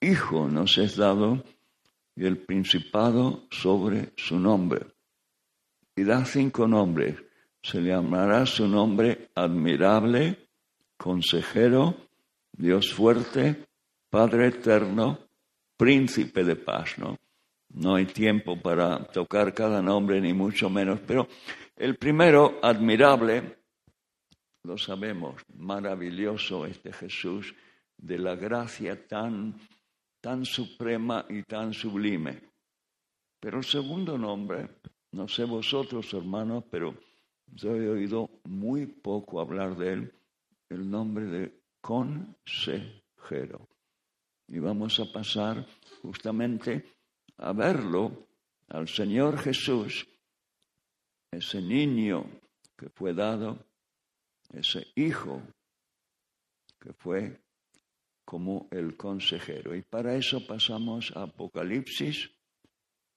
hijo 0.00 0.48
nos 0.48 0.78
es 0.78 0.96
dado, 0.96 1.44
y 2.16 2.24
el 2.24 2.38
principado 2.38 3.46
sobre 3.50 4.12
su 4.16 4.38
nombre. 4.38 4.86
Y 5.96 6.04
da 6.04 6.24
cinco 6.24 6.66
nombres. 6.66 7.16
Se 7.62 7.80
llamará 7.80 8.46
su 8.46 8.68
nombre 8.68 9.30
admirable, 9.34 10.48
consejero, 10.96 11.94
Dios 12.52 12.92
fuerte, 12.92 13.64
Padre 14.10 14.48
eterno, 14.48 15.18
príncipe 15.76 16.44
de 16.44 16.56
paz, 16.56 16.98
¿no? 16.98 17.18
No 17.70 17.96
hay 17.96 18.06
tiempo 18.06 18.60
para 18.60 19.04
tocar 19.04 19.52
cada 19.52 19.82
nombre, 19.82 20.20
ni 20.20 20.32
mucho 20.32 20.70
menos, 20.70 21.00
pero 21.04 21.26
el 21.76 21.96
primero, 21.96 22.60
admirable, 22.62 23.58
lo 24.62 24.78
sabemos, 24.78 25.42
maravilloso 25.56 26.66
este 26.66 26.92
Jesús, 26.92 27.54
de 27.98 28.18
la 28.18 28.36
gracia 28.36 29.06
tan, 29.08 29.54
tan 30.24 30.46
suprema 30.46 31.26
y 31.28 31.42
tan 31.42 31.74
sublime. 31.74 32.40
Pero 33.38 33.58
el 33.58 33.64
segundo 33.64 34.16
nombre, 34.16 34.80
no 35.12 35.28
sé 35.28 35.44
vosotros 35.44 36.14
hermanos, 36.14 36.64
pero 36.70 36.94
yo 37.46 37.76
he 37.76 37.90
oído 37.90 38.30
muy 38.44 38.86
poco 38.86 39.38
hablar 39.38 39.76
de 39.76 39.92
él, 39.92 40.14
el 40.70 40.90
nombre 40.90 41.26
de 41.26 41.60
consejero. 41.82 43.68
Y 44.48 44.58
vamos 44.60 44.98
a 44.98 45.12
pasar 45.12 45.66
justamente 46.00 46.90
a 47.36 47.52
verlo 47.52 48.26
al 48.68 48.88
Señor 48.88 49.36
Jesús, 49.36 50.08
ese 51.30 51.60
niño 51.60 52.24
que 52.78 52.88
fue 52.88 53.12
dado, 53.12 53.58
ese 54.54 54.86
hijo 54.94 55.42
que 56.80 56.94
fue 56.94 57.43
como 58.34 58.66
el 58.72 58.96
consejero. 58.96 59.76
Y 59.76 59.82
para 59.82 60.16
eso 60.16 60.44
pasamos 60.44 61.12
a 61.14 61.22
Apocalipsis 61.22 62.28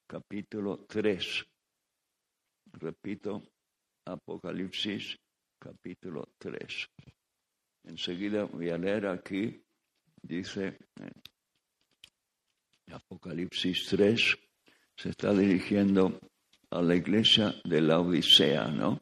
capítulo 0.06 0.86
3. 0.88 1.44
Repito, 2.74 3.42
Apocalipsis 4.06 5.18
capítulo 5.58 6.34
3. 6.38 6.88
Enseguida 7.86 8.44
voy 8.44 8.70
a 8.70 8.78
leer 8.78 9.08
aquí, 9.08 9.60
dice 10.22 10.78
eh, 11.02 11.12
Apocalipsis 12.92 13.88
3, 13.88 14.38
se 14.98 15.10
está 15.10 15.34
dirigiendo 15.34 16.20
a 16.70 16.80
la 16.84 16.96
iglesia 16.96 17.56
de 17.64 17.82
la 17.82 18.02
Odisea, 18.02 18.68
¿no? 18.68 19.02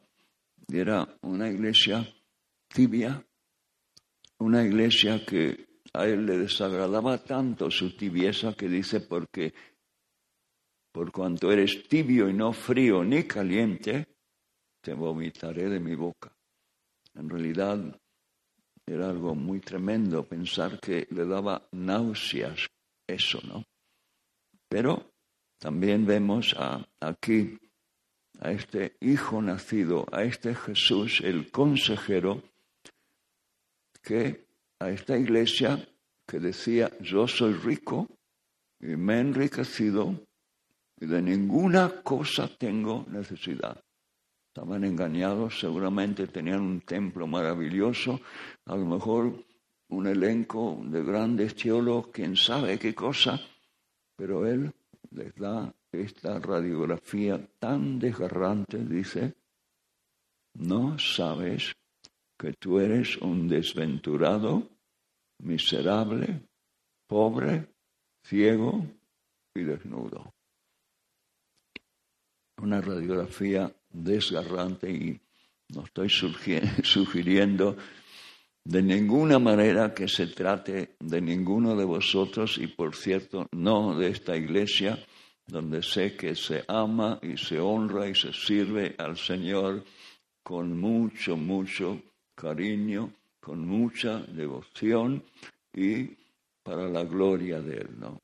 Era 0.66 1.06
una 1.20 1.50
iglesia 1.50 2.08
tibia, 2.68 3.22
una 4.38 4.64
iglesia 4.64 5.22
que 5.22 5.65
a 5.96 6.06
él 6.06 6.26
le 6.26 6.38
desagradaba 6.38 7.18
tanto 7.24 7.70
su 7.70 7.96
tibieza 7.96 8.54
que 8.54 8.68
dice 8.68 9.00
porque 9.00 9.54
por 10.92 11.10
cuanto 11.10 11.50
eres 11.50 11.88
tibio 11.88 12.28
y 12.28 12.34
no 12.34 12.52
frío 12.52 13.02
ni 13.02 13.24
caliente, 13.24 14.06
te 14.80 14.92
vomitaré 14.94 15.68
de 15.68 15.80
mi 15.80 15.94
boca. 15.94 16.34
En 17.14 17.28
realidad 17.28 17.98
era 18.86 19.08
algo 19.08 19.34
muy 19.34 19.60
tremendo 19.60 20.26
pensar 20.26 20.78
que 20.80 21.06
le 21.10 21.24
daba 21.24 21.66
náuseas 21.72 22.66
eso, 23.06 23.40
¿no? 23.44 23.64
Pero 24.68 25.12
también 25.58 26.04
vemos 26.06 26.54
aquí 27.00 27.58
a 28.40 28.50
este 28.52 28.96
hijo 29.00 29.40
nacido, 29.40 30.06
a 30.12 30.24
este 30.24 30.54
Jesús, 30.54 31.20
el 31.22 31.50
consejero, 31.50 32.42
que 34.02 34.45
a 34.78 34.90
esta 34.90 35.16
iglesia 35.16 35.88
que 36.26 36.40
decía, 36.40 36.90
yo 37.00 37.26
soy 37.26 37.54
rico 37.54 38.08
y 38.80 38.96
me 38.96 39.14
he 39.16 39.20
enriquecido 39.20 40.26
y 40.98 41.06
de 41.06 41.22
ninguna 41.22 42.02
cosa 42.02 42.48
tengo 42.58 43.06
necesidad. 43.08 43.82
Estaban 44.48 44.84
engañados, 44.84 45.60
seguramente 45.60 46.26
tenían 46.26 46.60
un 46.60 46.80
templo 46.80 47.26
maravilloso, 47.26 48.20
a 48.64 48.76
lo 48.76 48.86
mejor 48.86 49.44
un 49.88 50.06
elenco 50.06 50.80
de 50.84 51.02
grandes 51.04 51.54
teólogos, 51.54 52.08
quién 52.08 52.36
sabe 52.36 52.78
qué 52.78 52.94
cosa, 52.94 53.38
pero 54.16 54.46
él 54.46 54.72
les 55.10 55.34
da 55.34 55.72
esta 55.92 56.38
radiografía 56.38 57.46
tan 57.58 57.98
desgarrante, 57.98 58.78
dice, 58.78 59.34
no 60.54 60.98
sabes 60.98 61.76
que 62.38 62.52
tú 62.54 62.78
eres 62.78 63.16
un 63.18 63.48
desventurado, 63.48 64.68
miserable, 65.38 66.42
pobre, 67.06 67.66
ciego 68.22 68.84
y 69.54 69.62
desnudo. 69.62 70.34
Una 72.58 72.80
radiografía 72.80 73.74
desgarrante 73.90 74.90
y 74.90 75.20
no 75.74 75.84
estoy 75.84 76.08
sugiriendo 76.82 77.76
de 78.64 78.82
ninguna 78.82 79.38
manera 79.38 79.94
que 79.94 80.08
se 80.08 80.26
trate 80.26 80.96
de 80.98 81.20
ninguno 81.20 81.76
de 81.76 81.84
vosotros 81.84 82.58
y 82.58 82.66
por 82.66 82.96
cierto 82.96 83.46
no 83.52 83.96
de 83.96 84.08
esta 84.08 84.36
iglesia 84.36 84.98
donde 85.46 85.82
sé 85.82 86.16
que 86.16 86.34
se 86.34 86.64
ama 86.66 87.20
y 87.22 87.36
se 87.36 87.60
honra 87.60 88.08
y 88.08 88.14
se 88.14 88.32
sirve 88.32 88.96
al 88.98 89.16
Señor 89.16 89.84
con 90.42 90.78
mucho, 90.78 91.36
mucho 91.36 92.02
cariño, 92.36 93.12
con 93.40 93.66
mucha 93.66 94.18
devoción 94.20 95.24
y 95.72 96.16
para 96.62 96.88
la 96.88 97.04
gloria 97.04 97.60
de 97.60 97.78
Él, 97.78 97.98
¿no? 97.98 98.20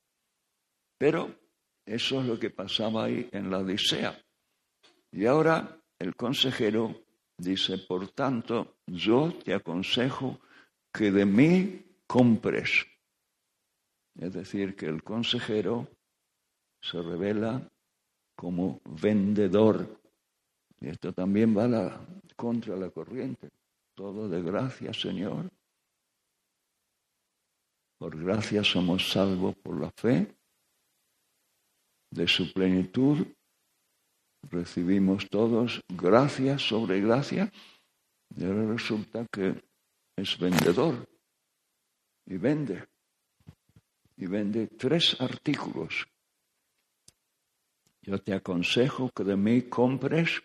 Pero 0.98 1.34
eso 1.84 2.20
es 2.20 2.26
lo 2.26 2.38
que 2.38 2.50
pasaba 2.50 3.04
ahí 3.04 3.28
en 3.32 3.50
la 3.50 3.58
Odisea. 3.58 4.16
Y 5.10 5.26
ahora 5.26 5.78
el 5.98 6.14
consejero 6.14 7.02
dice, 7.36 7.78
por 7.78 8.08
tanto, 8.08 8.76
yo 8.86 9.32
te 9.44 9.54
aconsejo 9.54 10.40
que 10.92 11.10
de 11.10 11.24
mí 11.24 11.84
compres 12.06 12.86
Es 14.14 14.32
decir, 14.34 14.76
que 14.76 14.86
el 14.86 15.02
consejero 15.02 15.88
se 16.80 17.00
revela 17.00 17.66
como 18.36 18.80
vendedor. 19.00 19.88
Y 20.80 20.88
esto 20.88 21.12
también 21.12 21.56
va 21.56 21.66
la, 21.66 22.00
contra 22.36 22.76
la 22.76 22.90
corriente. 22.90 23.48
Todo 23.94 24.28
de 24.28 24.42
gracia, 24.42 24.92
Señor. 24.92 25.50
Por 27.98 28.18
gracia 28.18 28.64
somos 28.64 29.10
salvos 29.10 29.54
por 29.56 29.80
la 29.80 29.90
fe. 29.90 30.34
De 32.10 32.26
su 32.26 32.52
plenitud 32.52 33.26
recibimos 34.50 35.28
todos 35.28 35.80
gracia 35.88 36.58
sobre 36.58 37.00
gracia. 37.00 37.52
Y 38.34 38.44
ahora 38.44 38.66
resulta 38.66 39.26
que 39.30 39.62
es 40.16 40.38
vendedor 40.38 41.06
y 42.26 42.36
vende. 42.38 42.88
Y 44.16 44.26
vende 44.26 44.68
tres 44.68 45.20
artículos. 45.20 46.06
Yo 48.02 48.18
te 48.20 48.34
aconsejo 48.34 49.10
que 49.10 49.22
de 49.22 49.36
mí 49.36 49.62
compres 49.62 50.42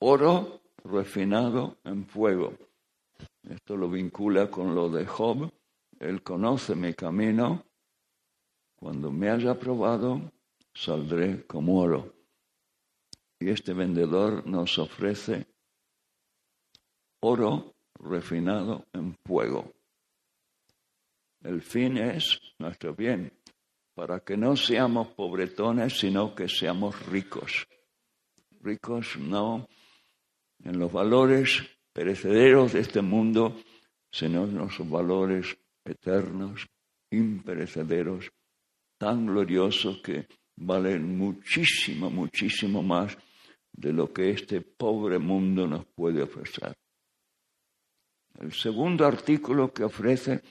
oro 0.00 0.63
refinado 0.84 1.78
en 1.84 2.06
fuego. 2.06 2.56
Esto 3.42 3.76
lo 3.76 3.88
vincula 3.88 4.50
con 4.50 4.74
lo 4.74 4.90
de 4.90 5.06
Job. 5.06 5.50
Él 5.98 6.22
conoce 6.22 6.74
mi 6.74 6.94
camino. 6.94 7.64
Cuando 8.76 9.10
me 9.10 9.30
haya 9.30 9.58
probado, 9.58 10.32
saldré 10.74 11.46
como 11.46 11.80
oro. 11.80 12.14
Y 13.40 13.48
este 13.48 13.72
vendedor 13.72 14.46
nos 14.46 14.78
ofrece 14.78 15.46
oro 17.20 17.74
refinado 17.94 18.86
en 18.92 19.16
fuego. 19.24 19.72
El 21.42 21.62
fin 21.62 21.98
es 21.98 22.40
nuestro 22.58 22.94
bien, 22.94 23.32
para 23.94 24.20
que 24.20 24.36
no 24.36 24.56
seamos 24.56 25.08
pobretones, 25.08 25.98
sino 25.98 26.34
que 26.34 26.48
seamos 26.48 27.06
ricos. 27.06 27.66
Ricos 28.60 29.16
no 29.18 29.68
en 30.64 30.78
los 30.78 30.90
valores 30.90 31.62
perecederos 31.92 32.72
de 32.72 32.80
este 32.80 33.02
mundo, 33.02 33.56
sino 34.10 34.44
en 34.44 34.56
los 34.56 34.88
valores 34.88 35.56
eternos, 35.84 36.66
imperecederos, 37.10 38.30
tan 38.98 39.26
gloriosos 39.26 40.00
que 40.02 40.26
valen 40.56 41.16
muchísimo, 41.18 42.10
muchísimo 42.10 42.82
más 42.82 43.16
de 43.72 43.92
lo 43.92 44.12
que 44.12 44.30
este 44.30 44.60
pobre 44.60 45.18
mundo 45.18 45.66
nos 45.66 45.84
puede 45.86 46.22
ofrecer. 46.22 46.74
El 48.40 48.52
segundo 48.52 49.06
artículo 49.06 49.72
que 49.72 49.84
ofrece 49.84 50.42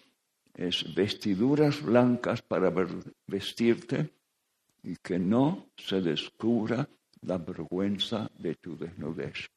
es 0.53 0.93
vestiduras 0.93 1.81
blancas 1.81 2.41
para 2.41 2.71
vestirte 3.27 4.13
y 4.83 4.95
que 4.97 5.17
no 5.17 5.69
se 5.75 6.01
descubra 6.01 6.87
la 7.21 7.37
vergüenza 7.37 8.29
de 8.37 8.55
tu 8.55 8.77
desnudez. 8.77 9.49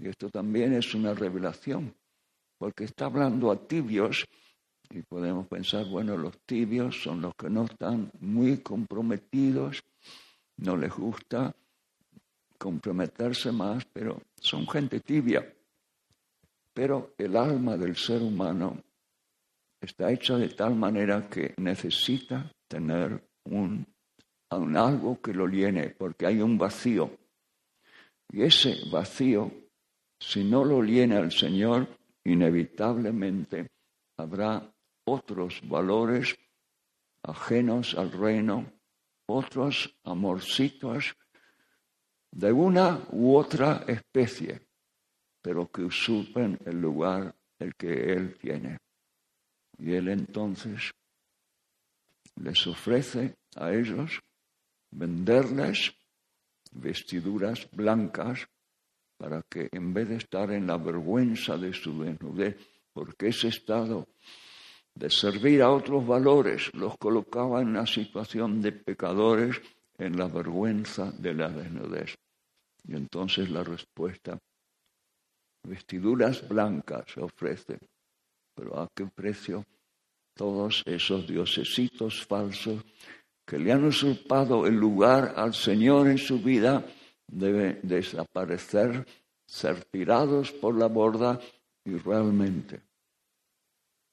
Y 0.00 0.08
esto 0.08 0.30
también 0.30 0.72
es 0.72 0.94
una 0.94 1.12
revelación, 1.12 1.94
porque 2.58 2.84
está 2.84 3.06
hablando 3.06 3.50
a 3.50 3.68
tibios 3.68 4.24
y 4.88 5.02
podemos 5.02 5.46
pensar, 5.46 5.86
bueno, 5.86 6.16
los 6.16 6.38
tibios 6.46 7.02
son 7.02 7.20
los 7.20 7.34
que 7.34 7.50
no 7.50 7.64
están 7.64 8.10
muy 8.20 8.58
comprometidos, 8.58 9.82
no 10.56 10.76
les 10.76 10.92
gusta 10.92 11.54
comprometerse 12.58 13.52
más, 13.52 13.84
pero 13.92 14.22
son 14.36 14.66
gente 14.66 15.00
tibia. 15.00 15.46
Pero 16.72 17.14
el 17.18 17.36
alma 17.36 17.76
del 17.76 17.94
ser 17.94 18.22
humano 18.22 18.82
está 19.80 20.10
hecha 20.10 20.36
de 20.36 20.48
tal 20.48 20.74
manera 20.74 21.28
que 21.28 21.54
necesita 21.58 22.50
tener 22.66 23.22
un, 23.44 23.86
algo 24.48 25.20
que 25.20 25.34
lo 25.34 25.46
llene, 25.46 25.90
porque 25.90 26.26
hay 26.26 26.40
un 26.40 26.56
vacío. 26.56 27.10
Y 28.32 28.42
ese 28.42 28.76
vacío 28.90 29.50
si 30.20 30.44
no 30.44 30.64
lo 30.64 30.82
llena 30.82 31.18
el 31.18 31.32
Señor, 31.32 31.88
inevitablemente 32.24 33.70
habrá 34.18 34.70
otros 35.04 35.60
valores 35.66 36.36
ajenos 37.22 37.94
al 37.94 38.12
reino, 38.12 38.70
otros 39.26 39.98
amorcitos 40.04 41.16
de 42.30 42.52
una 42.52 43.00
u 43.12 43.34
otra 43.34 43.84
especie, 43.88 44.60
pero 45.42 45.70
que 45.70 45.82
usurpen 45.82 46.58
el 46.66 46.80
lugar 46.80 47.34
el 47.58 47.74
que 47.74 48.12
Él 48.12 48.36
tiene. 48.38 48.78
Y 49.78 49.94
Él 49.94 50.08
entonces 50.08 50.92
les 52.36 52.66
ofrece 52.66 53.36
a 53.56 53.72
ellos 53.72 54.20
venderles 54.90 55.94
vestiduras 56.72 57.68
blancas 57.72 58.46
para 59.20 59.42
que 59.42 59.68
en 59.70 59.92
vez 59.92 60.08
de 60.08 60.16
estar 60.16 60.50
en 60.50 60.66
la 60.66 60.78
vergüenza 60.78 61.58
de 61.58 61.74
su 61.74 62.02
desnudez, 62.02 62.56
porque 62.90 63.28
ese 63.28 63.48
estado 63.48 64.08
de 64.94 65.10
servir 65.10 65.60
a 65.60 65.70
otros 65.70 66.06
valores 66.06 66.72
los 66.72 66.96
colocaba 66.96 67.60
en 67.60 67.68
una 67.68 67.86
situación 67.86 68.62
de 68.62 68.72
pecadores 68.72 69.60
en 69.98 70.16
la 70.16 70.26
vergüenza 70.26 71.12
de 71.12 71.34
la 71.34 71.50
desnudez. 71.50 72.16
Y 72.88 72.94
entonces 72.96 73.50
la 73.50 73.62
respuesta, 73.62 74.38
vestiduras 75.64 76.48
blancas 76.48 77.04
se 77.12 77.20
ofrece, 77.20 77.78
pero 78.54 78.80
¿a 78.80 78.88
qué 78.94 79.04
precio? 79.04 79.66
Todos 80.34 80.82
esos 80.86 81.28
diosesitos 81.28 82.24
falsos 82.24 82.82
que 83.44 83.58
le 83.58 83.70
han 83.70 83.84
usurpado 83.84 84.66
el 84.66 84.76
lugar 84.76 85.34
al 85.36 85.52
Señor 85.52 86.08
en 86.08 86.16
su 86.16 86.38
vida, 86.38 86.86
debe 87.30 87.80
desaparecer, 87.82 89.06
ser 89.46 89.84
tirados 89.84 90.52
por 90.52 90.76
la 90.76 90.86
borda 90.86 91.40
y 91.84 91.96
realmente 91.96 92.80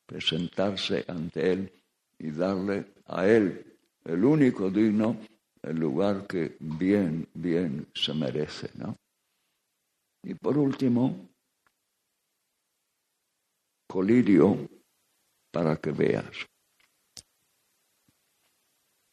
presentarse 0.05 1.03
ante 1.07 1.51
Él 1.51 1.71
y 2.17 2.31
darle 2.31 2.93
a 3.07 3.27
Él, 3.27 3.77
el 4.05 4.23
único 4.23 4.69
digno, 4.69 5.19
el 5.61 5.77
lugar 5.77 6.25
que 6.25 6.55
bien, 6.59 7.27
bien 7.33 7.87
se 7.93 8.13
merece. 8.13 8.69
¿no? 8.75 8.95
Y 10.23 10.33
por 10.33 10.57
último, 10.57 11.29
colirio 13.87 14.69
para 15.51 15.75
que 15.75 15.91
veas. 15.91 16.45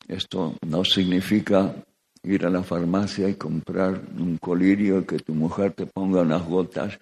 Esto 0.07 0.57
no 0.67 0.85
significa 0.85 1.75
ir 2.24 2.46
a 2.46 2.50
la 2.50 2.62
farmacia 2.62 3.28
y 3.28 3.34
comprar 3.34 4.00
un 4.18 4.38
colirio 4.38 5.00
y 5.00 5.04
que 5.04 5.18
tu 5.18 5.34
mujer 5.34 5.72
te 5.72 5.87
ponga 5.87 6.22
unas 6.22 6.44
gotas, 6.44 6.98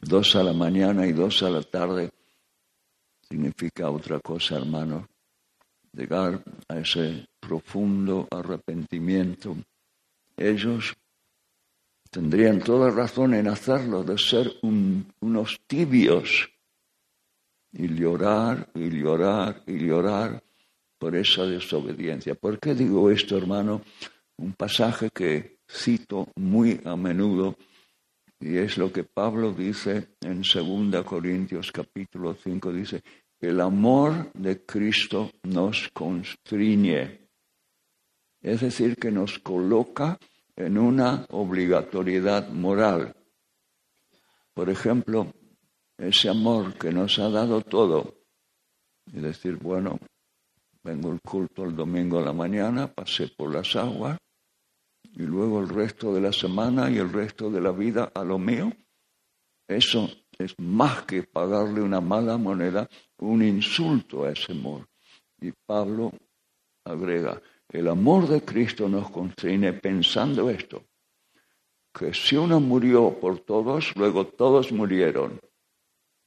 dos 0.00 0.34
a 0.36 0.42
la 0.42 0.52
mañana 0.52 1.06
y 1.06 1.12
dos 1.12 1.42
a 1.42 1.50
la 1.50 1.62
tarde, 1.62 2.10
significa 3.28 3.90
otra 3.90 4.20
cosa, 4.20 4.56
hermano. 4.56 5.08
Llegar 5.92 6.42
a 6.68 6.78
ese 6.78 7.28
profundo 7.38 8.26
arrepentimiento. 8.30 9.56
Ellos 10.36 10.94
tendrían 12.10 12.60
toda 12.60 12.90
razón 12.90 13.34
en 13.34 13.48
hacerlo, 13.48 14.02
de 14.02 14.18
ser 14.18 14.50
unos 14.62 15.60
tibios 15.66 16.50
y 17.72 17.88
llorar 17.88 18.70
y 18.74 18.88
llorar 18.90 19.62
y 19.66 19.78
llorar 19.78 20.42
por 20.98 21.14
esa 21.16 21.44
desobediencia. 21.44 22.34
¿Por 22.34 22.58
qué 22.58 22.74
digo 22.74 23.10
esto, 23.10 23.36
hermano? 23.36 23.82
Un 24.38 24.52
pasaje 24.54 25.10
que 25.10 25.58
cito 25.68 26.28
muy 26.36 26.80
a 26.84 26.96
menudo 26.96 27.56
y 28.40 28.58
es 28.58 28.76
lo 28.76 28.92
que 28.92 29.04
Pablo 29.04 29.52
dice 29.52 30.16
en 30.20 30.42
2 30.42 31.04
Corintios 31.04 31.72
capítulo 31.72 32.34
5, 32.34 32.72
dice, 32.72 33.02
el 33.40 33.60
amor 33.60 34.32
de 34.34 34.64
Cristo 34.64 35.30
nos 35.44 35.88
constriñe, 35.94 37.28
es 38.42 38.60
decir, 38.60 38.96
que 38.96 39.10
nos 39.10 39.38
coloca 39.38 40.18
en 40.56 40.78
una 40.78 41.26
obligatoriedad 41.30 42.50
moral. 42.50 43.14
Por 44.52 44.68
ejemplo, 44.68 45.32
ese 45.96 46.28
amor 46.28 46.74
que 46.74 46.92
nos 46.92 47.18
ha 47.18 47.30
dado 47.30 47.62
todo, 47.62 48.14
y 49.12 49.20
decir, 49.20 49.56
bueno, 49.56 49.98
vengo 50.82 51.10
al 51.10 51.20
culto 51.20 51.64
el 51.64 51.74
domingo 51.74 52.18
a 52.18 52.24
la 52.24 52.32
mañana, 52.32 52.92
pasé 52.92 53.28
por 53.28 53.52
las 53.54 53.74
aguas, 53.76 54.18
y 55.16 55.22
luego 55.22 55.60
el 55.60 55.68
resto 55.68 56.12
de 56.12 56.20
la 56.20 56.32
semana 56.32 56.90
y 56.90 56.98
el 56.98 57.12
resto 57.12 57.50
de 57.50 57.60
la 57.60 57.70
vida 57.70 58.10
a 58.14 58.24
lo 58.24 58.38
mío, 58.38 58.72
eso 59.68 60.10
es 60.38 60.54
más 60.58 61.04
que 61.04 61.22
pagarle 61.22 61.80
una 61.80 62.00
mala 62.00 62.36
moneda, 62.36 62.88
un 63.18 63.42
insulto 63.42 64.24
a 64.24 64.32
ese 64.32 64.52
amor. 64.52 64.88
Y 65.40 65.52
Pablo 65.52 66.12
agrega, 66.84 67.40
el 67.68 67.88
amor 67.88 68.28
de 68.28 68.42
Cristo 68.42 68.88
nos 68.88 69.10
constriñe 69.10 69.72
pensando 69.74 70.50
esto, 70.50 70.82
que 71.92 72.12
si 72.12 72.36
uno 72.36 72.58
murió 72.58 73.18
por 73.20 73.38
todos, 73.40 73.94
luego 73.96 74.26
todos 74.26 74.72
murieron. 74.72 75.40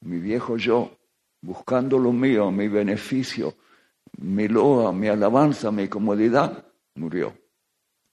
Mi 0.01 0.19
viejo 0.19 0.55
yo, 0.55 0.97
buscando 1.41 1.99
lo 1.99 2.13
mío, 2.13 2.51
mi 2.51 2.69
beneficio, 2.69 3.55
mi 4.19 4.47
loa, 4.47 4.93
mi 4.93 5.07
alabanza, 5.07 5.71
mi 5.71 5.89
comodidad, 5.89 6.65
murió. 6.95 7.33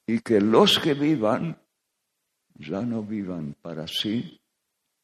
Y 0.07 0.21
que 0.21 0.41
los 0.41 0.79
que 0.79 0.95
vivan 0.95 1.57
ya 2.57 2.83
no 2.83 3.03
vivan 3.03 3.55
para 3.61 3.87
sí, 3.87 4.41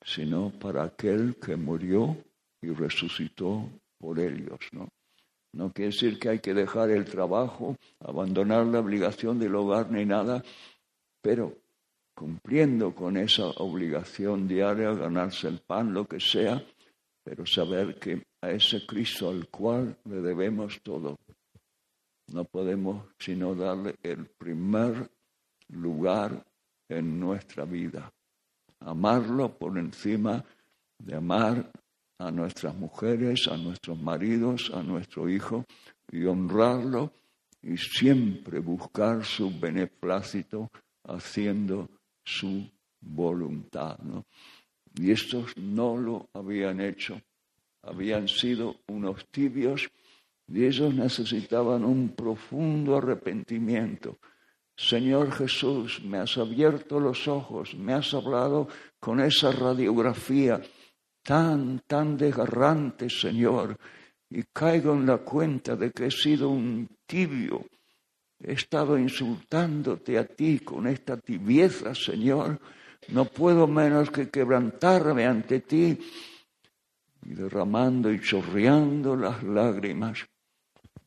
sino 0.02 0.50
para 0.50 0.84
aquel 0.84 1.36
que 1.36 1.56
murió 1.56 2.16
y 2.62 2.68
resucitó 2.70 3.68
por 3.98 4.18
ellos, 4.18 4.58
¿no? 4.72 4.88
Quiere 5.72 5.90
decir 5.90 6.18
que 6.18 6.28
hay 6.28 6.38
que 6.38 6.54
dejar 6.54 6.90
el 6.90 7.04
trabajo, 7.04 7.76
abandonar 7.98 8.66
la 8.66 8.80
obligación 8.80 9.38
del 9.38 9.56
hogar 9.56 9.90
ni 9.90 10.04
nada, 10.04 10.44
pero 11.20 11.56
cumpliendo 12.14 12.94
con 12.94 13.16
esa 13.16 13.46
obligación 13.46 14.46
diaria, 14.46 14.92
ganarse 14.92 15.48
el 15.48 15.58
pan, 15.58 15.92
lo 15.92 16.06
que 16.06 16.20
sea, 16.20 16.62
pero 17.24 17.44
saber 17.46 17.98
que 17.98 18.22
a 18.42 18.50
ese 18.50 18.86
Cristo 18.86 19.30
al 19.30 19.48
cual 19.48 19.96
le 20.04 20.20
debemos 20.20 20.80
todo, 20.82 21.18
no 22.32 22.44
podemos 22.44 23.06
sino 23.18 23.54
darle 23.54 23.96
el 24.02 24.26
primer 24.26 25.10
lugar 25.68 26.44
en 26.88 27.18
nuestra 27.20 27.64
vida. 27.64 28.12
Amarlo 28.80 29.56
por 29.56 29.78
encima 29.78 30.44
de 30.98 31.16
amar 31.16 31.70
a 32.18 32.30
nuestras 32.30 32.74
mujeres, 32.74 33.48
a 33.48 33.56
nuestros 33.56 33.98
maridos, 34.00 34.70
a 34.74 34.82
nuestro 34.82 35.28
hijo, 35.28 35.64
y 36.10 36.24
honrarlo 36.24 37.12
y 37.62 37.76
siempre 37.76 38.58
buscar 38.58 39.24
su 39.24 39.58
beneplácito 39.58 40.70
haciendo 41.04 41.88
su 42.24 42.68
voluntad. 43.00 43.98
Y 44.94 45.10
estos 45.10 45.56
no 45.56 45.96
lo 45.96 46.28
habían 46.34 46.80
hecho, 46.80 47.20
habían 47.82 48.28
sido 48.28 48.76
unos 48.88 49.26
tibios 49.30 49.88
y 50.52 50.64
ellos 50.64 50.92
necesitaban 50.92 51.84
un 51.84 52.10
profundo 52.10 52.96
arrepentimiento. 52.96 54.18
Señor 54.76 55.30
Jesús, 55.32 56.02
me 56.02 56.18
has 56.18 56.36
abierto 56.38 56.98
los 56.98 57.28
ojos, 57.28 57.74
me 57.74 57.92
has 57.92 58.12
hablado 58.14 58.66
con 58.98 59.20
esa 59.20 59.52
radiografía 59.52 60.60
tan, 61.22 61.82
tan 61.86 62.16
desgarrante, 62.16 63.08
Señor, 63.08 63.76
y 64.28 64.42
caigo 64.52 64.94
en 64.94 65.06
la 65.06 65.18
cuenta 65.18 65.76
de 65.76 65.92
que 65.92 66.06
he 66.06 66.10
sido 66.10 66.48
un 66.48 66.88
tibio. 67.06 67.66
He 68.42 68.52
estado 68.54 68.98
insultándote 68.98 70.18
a 70.18 70.24
ti 70.24 70.60
con 70.60 70.86
esta 70.86 71.18
tibieza, 71.18 71.94
Señor. 71.94 72.58
No 73.08 73.26
puedo 73.26 73.66
menos 73.66 74.10
que 74.10 74.30
quebrantarme 74.30 75.26
ante 75.26 75.60
ti 75.60 75.98
y 77.22 77.34
derramando 77.34 78.10
y 78.10 78.20
chorreando 78.20 79.14
las 79.14 79.42
lágrimas. 79.42 80.26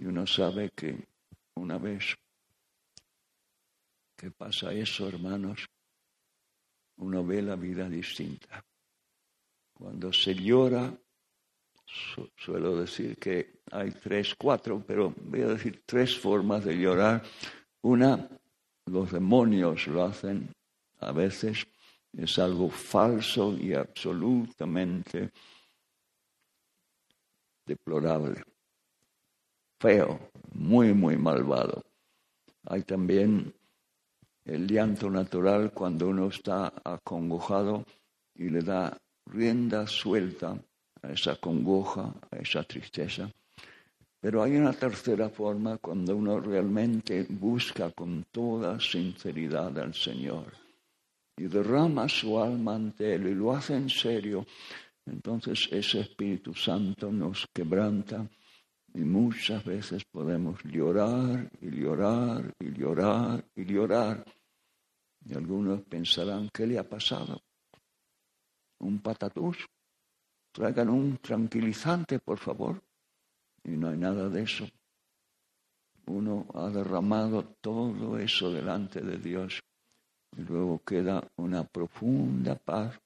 Y 0.04 0.06
uno 0.06 0.28
sabe 0.28 0.72
que 0.72 1.08
una 1.56 1.78
vez 1.78 2.18
que 4.18 4.32
pasa 4.32 4.74
eso, 4.74 5.08
hermanos, 5.08 5.66
uno 6.98 7.26
ve 7.26 7.42
la 7.42 7.56
vida 7.56 7.88
distinta. 7.88 8.62
Cuando 9.74 10.12
se 10.12 10.36
llora, 10.36 10.94
suelo 12.36 12.76
decir 12.76 13.18
que 13.18 13.62
hay 13.72 13.92
tres, 13.92 14.36
cuatro, 14.36 14.84
pero 14.86 15.14
voy 15.16 15.44
a 15.44 15.48
decir 15.48 15.84
tres 15.86 16.20
formas 16.20 16.66
de 16.66 16.78
llorar. 16.78 17.24
Una, 17.84 18.28
los 18.88 19.10
demonios 19.10 19.88
lo 19.88 20.04
hacen 20.04 20.54
a 21.00 21.14
veces, 21.14 21.66
es 22.12 22.40
algo 22.40 22.70
falso 22.70 23.56
y 23.58 23.74
absolutamente 23.74 25.32
deplorable, 27.66 28.44
feo, 29.84 30.18
muy, 30.54 30.94
muy 30.94 31.18
malvado. 31.18 31.84
Hay 32.68 32.84
también 32.84 33.54
el 34.46 34.66
llanto 34.66 35.10
natural 35.10 35.74
cuando 35.74 36.08
uno 36.08 36.28
está 36.28 36.72
acongojado 36.86 37.84
y 38.34 38.48
le 38.50 38.62
da 38.62 38.98
rienda 39.26 39.86
suelta 39.86 40.58
a 41.02 41.12
esa 41.12 41.36
congoja, 41.36 42.16
a 42.32 42.38
esa 42.38 42.64
tristeza. 42.64 43.30
Pero 44.22 44.42
hay 44.42 44.56
una 44.56 44.72
tercera 44.72 45.28
forma 45.28 45.78
cuando 45.80 46.16
uno 46.16 46.40
realmente 46.40 47.28
busca 47.30 47.92
con 47.92 48.24
toda 48.32 48.80
sinceridad 48.80 49.78
al 49.78 49.94
Señor 49.94 50.46
y 51.36 51.44
derrama 51.48 52.08
su 52.08 52.40
alma 52.40 52.76
ante 52.76 53.16
Él 53.16 53.28
y 53.28 53.36
lo 53.36 53.52
hace 53.52 53.76
en 53.76 53.90
serio, 53.90 54.46
entonces 55.06 55.68
ese 55.72 56.00
Espíritu 56.00 56.54
Santo 56.54 57.12
nos 57.12 57.46
quebranta 57.54 58.26
y 58.94 59.00
muchas 59.00 59.64
veces 59.66 60.04
podemos 60.06 60.62
llorar 60.64 61.50
y 61.62 61.70
llorar 61.72 62.54
y 62.60 62.72
llorar 62.72 63.46
y 63.56 63.66
llorar. 63.66 64.26
Y 65.26 65.34
algunos 65.34 65.82
pensarán, 65.84 66.50
¿qué 66.54 66.68
le 66.68 66.78
ha 66.78 66.88
pasado? 66.88 67.42
un 68.84 69.00
patatús, 69.00 69.58
traigan 70.52 70.90
un 70.90 71.18
tranquilizante, 71.18 72.20
por 72.20 72.38
favor. 72.38 72.82
Y 73.64 73.72
no 73.72 73.90
hay 73.90 73.98
nada 73.98 74.30
de 74.30 74.44
eso. 74.44 74.68
Uno 76.06 76.46
ha 76.54 76.70
derramado 76.70 77.44
todo 77.62 78.20
eso 78.20 78.52
delante 78.52 79.00
de 79.02 79.18
Dios 79.18 79.62
y 80.36 80.42
luego 80.42 80.84
queda 80.84 81.26
una 81.38 81.64
profunda 81.64 82.56
paz 82.56 83.00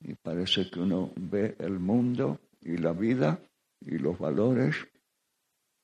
y 0.00 0.14
parece 0.14 0.68
que 0.70 0.80
uno 0.80 1.10
ve 1.16 1.56
el 1.58 1.78
mundo 1.78 2.38
y 2.60 2.76
la 2.76 2.92
vida 2.92 3.40
y 3.80 3.96
los 3.96 4.18
valores 4.18 4.76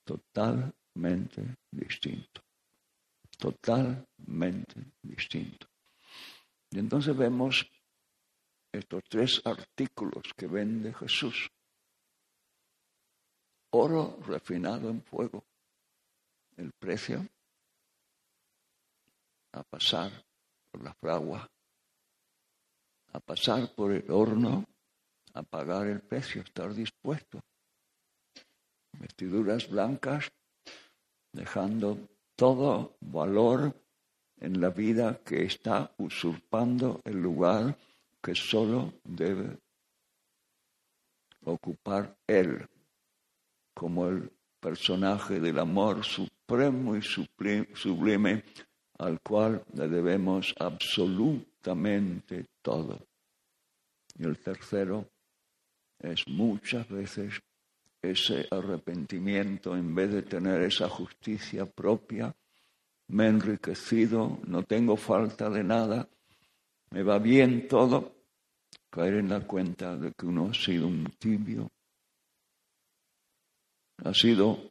totalmente 0.09 1.57
distintos. 1.71 2.43
Totalmente 3.37 4.93
distintos. 5.03 5.69
Y 6.71 6.79
entonces 6.79 7.15
vemos 7.17 7.71
estos 8.73 9.03
tres 9.09 9.43
artículos 9.45 10.33
que 10.35 10.47
vende 10.47 10.95
Jesús. 10.95 11.49
Oro 13.71 14.19
refinado 14.27 14.89
en 14.89 15.03
fuego, 15.03 15.45
el 16.57 16.71
precio 16.73 17.27
a 19.53 19.63
pasar 19.63 20.11
por 20.71 20.83
la 20.83 20.95
fragua, 20.95 21.47
a 23.13 23.21
pasar 23.21 23.75
por 23.75 23.93
el 23.93 24.11
horno, 24.11 24.65
a 25.35 25.43
pagar 25.43 25.87
el 25.87 26.01
precio, 26.01 26.41
estar 26.43 26.73
dispuesto. 26.73 27.41
Vestiduras 28.99 29.69
blancas, 29.69 30.31
dejando 31.33 31.99
todo 32.37 32.97
valor 33.01 33.75
en 34.41 34.61
la 34.61 34.71
vida 34.71 35.21
que 35.25 35.45
está 35.45 35.93
usurpando 35.99 37.01
el 37.05 37.21
lugar 37.21 37.77
que 38.23 38.35
solo 38.35 38.95
debe 39.05 39.59
ocupar 41.45 42.17
Él 42.27 42.67
como 43.75 44.09
el 44.09 44.31
personaje 44.61 45.39
del 45.41 45.59
amor 45.59 46.05
supremo 46.05 46.97
y 46.97 47.03
sublime 47.03 48.43
al 48.99 49.21
cual 49.21 49.65
le 49.75 49.89
debemos 49.89 50.55
absolutamente 50.59 52.47
todo. 52.63 52.99
Y 54.19 54.25
el 54.25 54.39
tercero 54.39 55.09
es 56.01 56.27
muchas 56.27 56.89
veces 56.89 57.41
ese 58.03 58.47
arrepentimiento 58.51 59.77
en 59.77 59.95
vez 59.95 60.13
de 60.13 60.23
tener 60.23 60.63
esa 60.63 60.89
justicia 60.89 61.67
propia, 61.67 62.35
me 63.09 63.25
he 63.25 63.29
enriquecido, 63.29 64.39
no 64.47 64.63
tengo 64.63 64.97
falta 64.97 65.49
de 65.51 65.65
nada, 65.65 66.09
me 66.91 67.03
va 67.03 67.19
bien 67.19 67.67
todo, 67.69 68.15
caer 68.91 69.15
en 69.15 69.29
la 69.29 69.47
cuenta 69.47 69.97
de 69.97 70.13
que 70.13 70.27
uno 70.27 70.51
ha 70.51 70.55
sido 70.55 70.87
un 70.87 71.05
tibio, 71.19 71.71
ha 74.05 74.15
sido 74.15 74.71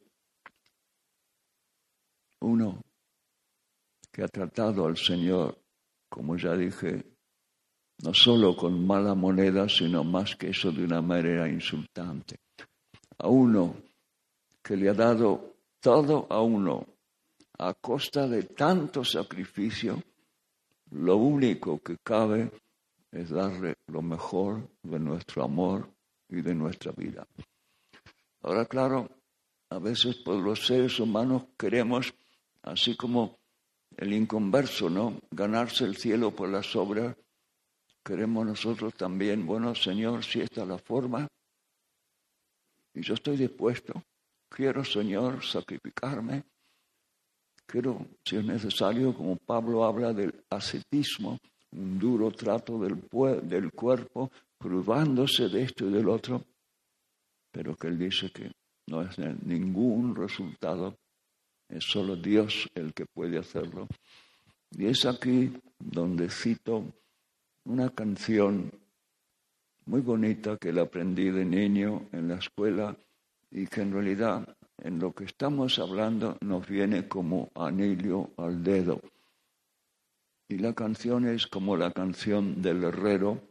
uno 2.39 2.83
que 4.11 4.23
ha 4.23 4.27
tratado 4.27 4.85
al 4.85 4.97
Señor, 4.97 5.57
como 6.09 6.37
ya 6.37 6.55
dije, 6.55 7.03
no 8.03 8.13
solo 8.13 8.55
con 8.55 8.85
mala 8.85 9.15
moneda, 9.15 9.67
sino 9.67 10.03
más 10.03 10.35
que 10.35 10.49
eso 10.49 10.71
de 10.71 10.83
una 10.83 11.01
manera 11.01 11.49
insultante. 11.49 12.39
A 13.19 13.27
uno 13.27 13.75
que 14.61 14.75
le 14.75 14.89
ha 14.89 14.93
dado 14.93 15.55
todo 15.79 16.27
a 16.29 16.41
uno 16.41 16.85
a 17.59 17.73
costa 17.73 18.27
de 18.27 18.43
tanto 18.43 19.03
sacrificio, 19.03 20.03
lo 20.91 21.17
único 21.17 21.79
que 21.79 21.97
cabe 22.03 22.51
es 23.11 23.29
darle 23.29 23.75
lo 23.87 24.01
mejor 24.01 24.69
de 24.83 24.99
nuestro 24.99 25.43
amor 25.43 25.89
y 26.29 26.41
de 26.41 26.53
nuestra 26.53 26.91
vida. 26.91 27.27
Ahora, 28.41 28.65
claro, 28.65 29.09
a 29.69 29.79
veces 29.79 30.17
por 30.17 30.35
los 30.35 30.65
seres 30.65 30.99
humanos 30.99 31.43
queremos, 31.57 32.13
así 32.61 32.95
como 32.95 33.37
el 33.97 34.13
inconverso, 34.13 34.89
¿no? 34.89 35.19
Ganarse 35.31 35.85
el 35.85 35.97
cielo 35.97 36.35
por 36.35 36.49
las 36.49 36.75
obras. 36.75 37.15
Queremos 38.03 38.45
nosotros 38.45 38.93
también, 38.93 39.45
bueno, 39.45 39.73
Señor, 39.75 40.23
si 40.23 40.41
esta 40.41 40.61
es 40.61 40.67
la 40.67 40.77
forma, 40.77 41.27
y 42.97 43.01
yo 43.01 43.13
estoy 43.13 43.37
dispuesto, 43.37 44.01
quiero, 44.49 44.83
Señor, 44.83 45.45
sacrificarme. 45.45 46.43
Quiero, 47.67 48.07
si 48.25 48.37
es 48.37 48.45
necesario, 48.45 49.13
como 49.13 49.35
Pablo 49.35 49.85
habla 49.85 50.13
del 50.13 50.33
ascetismo, 50.49 51.37
un 51.73 51.99
duro 51.99 52.31
trato 52.31 52.79
del, 52.79 52.99
del 53.47 53.71
cuerpo, 53.71 54.31
privándose 54.57 55.47
de 55.47 55.63
esto 55.63 55.85
y 55.85 55.91
del 55.91 56.09
otro, 56.09 56.43
pero 57.51 57.75
que 57.75 57.87
él 57.87 57.99
dice 57.99 58.31
que 58.31 58.51
no 58.87 59.03
es 59.03 59.15
ningún 59.19 60.15
resultado, 60.15 60.97
es 61.69 61.83
solo 61.83 62.15
Dios 62.15 62.67
el 62.73 62.95
que 62.95 63.05
puede 63.05 63.37
hacerlo. 63.37 63.87
Y 64.71 64.87
es 64.87 65.05
aquí 65.05 65.53
donde 65.77 66.29
cito 66.29 66.83
una 67.65 67.89
canción 67.91 68.71
muy 69.87 70.01
bonita 70.01 70.57
que 70.57 70.73
la 70.73 70.81
aprendí 70.81 71.29
de 71.31 71.45
niño 71.45 72.09
en 72.11 72.27
la 72.27 72.35
escuela 72.35 72.95
y 73.49 73.65
que 73.67 73.81
en 73.81 73.93
realidad 73.93 74.45
en 74.79 74.99
lo 74.99 75.13
que 75.13 75.23
estamos 75.23 75.79
hablando 75.79 76.37
nos 76.41 76.67
viene 76.67 77.07
como 77.07 77.49
anillo 77.55 78.31
al 78.35 78.61
dedo. 78.61 79.01
Y 80.49 80.57
la 80.57 80.73
canción 80.73 81.25
es 81.25 81.47
como 81.47 81.77
la 81.77 81.91
canción 81.91 82.61
del 82.61 82.83
herrero 82.83 83.41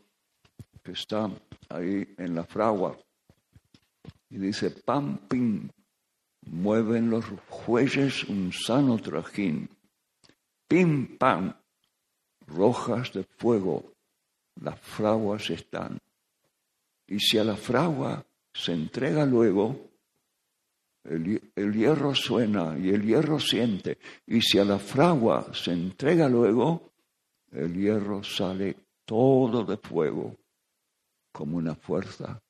que 0.83 0.93
está 0.93 1.31
ahí 1.71 2.15
en 2.19 2.35
la 2.35 2.45
fragua. 2.45 2.99
Y 4.29 4.37
dice, 4.37 4.71
pam, 4.71 5.17
pim, 5.29 5.71
mueven 6.43 7.09
los 7.09 7.25
jueces 7.49 8.25
un 8.25 8.53
sano 8.53 8.99
trajín. 8.99 9.71
Pim, 10.69 11.17
pam, 11.17 11.55
rojas 12.47 13.13
de 13.15 13.25
fuego, 13.25 13.93
las 14.61 14.79
fraguas 14.79 15.49
están. 15.49 15.99
Y 17.07 17.21
si 17.21 17.39
a 17.39 17.45
la 17.45 17.57
fragua 17.57 18.25
se 18.53 18.73
entrega 18.73 19.25
luego, 19.25 19.87
el, 21.05 21.73
hierro 21.73 22.15
suena 22.15 22.77
y 22.79 22.91
el 22.91 23.03
hierro 23.03 23.39
siente. 23.39 23.99
Y 24.27 24.41
si 24.41 24.59
a 24.59 24.65
la 24.65 24.79
fragua 24.79 25.53
se 25.55 25.73
entrega 25.73 26.29
luego, 26.29 26.93
el 27.53 27.75
hierro 27.75 28.23
sale 28.23 28.77
todo 29.05 29.65
de 29.65 29.77
fuego 29.77 30.37
como 31.33 31.59
una 31.59 31.75
fuerza 31.75 32.43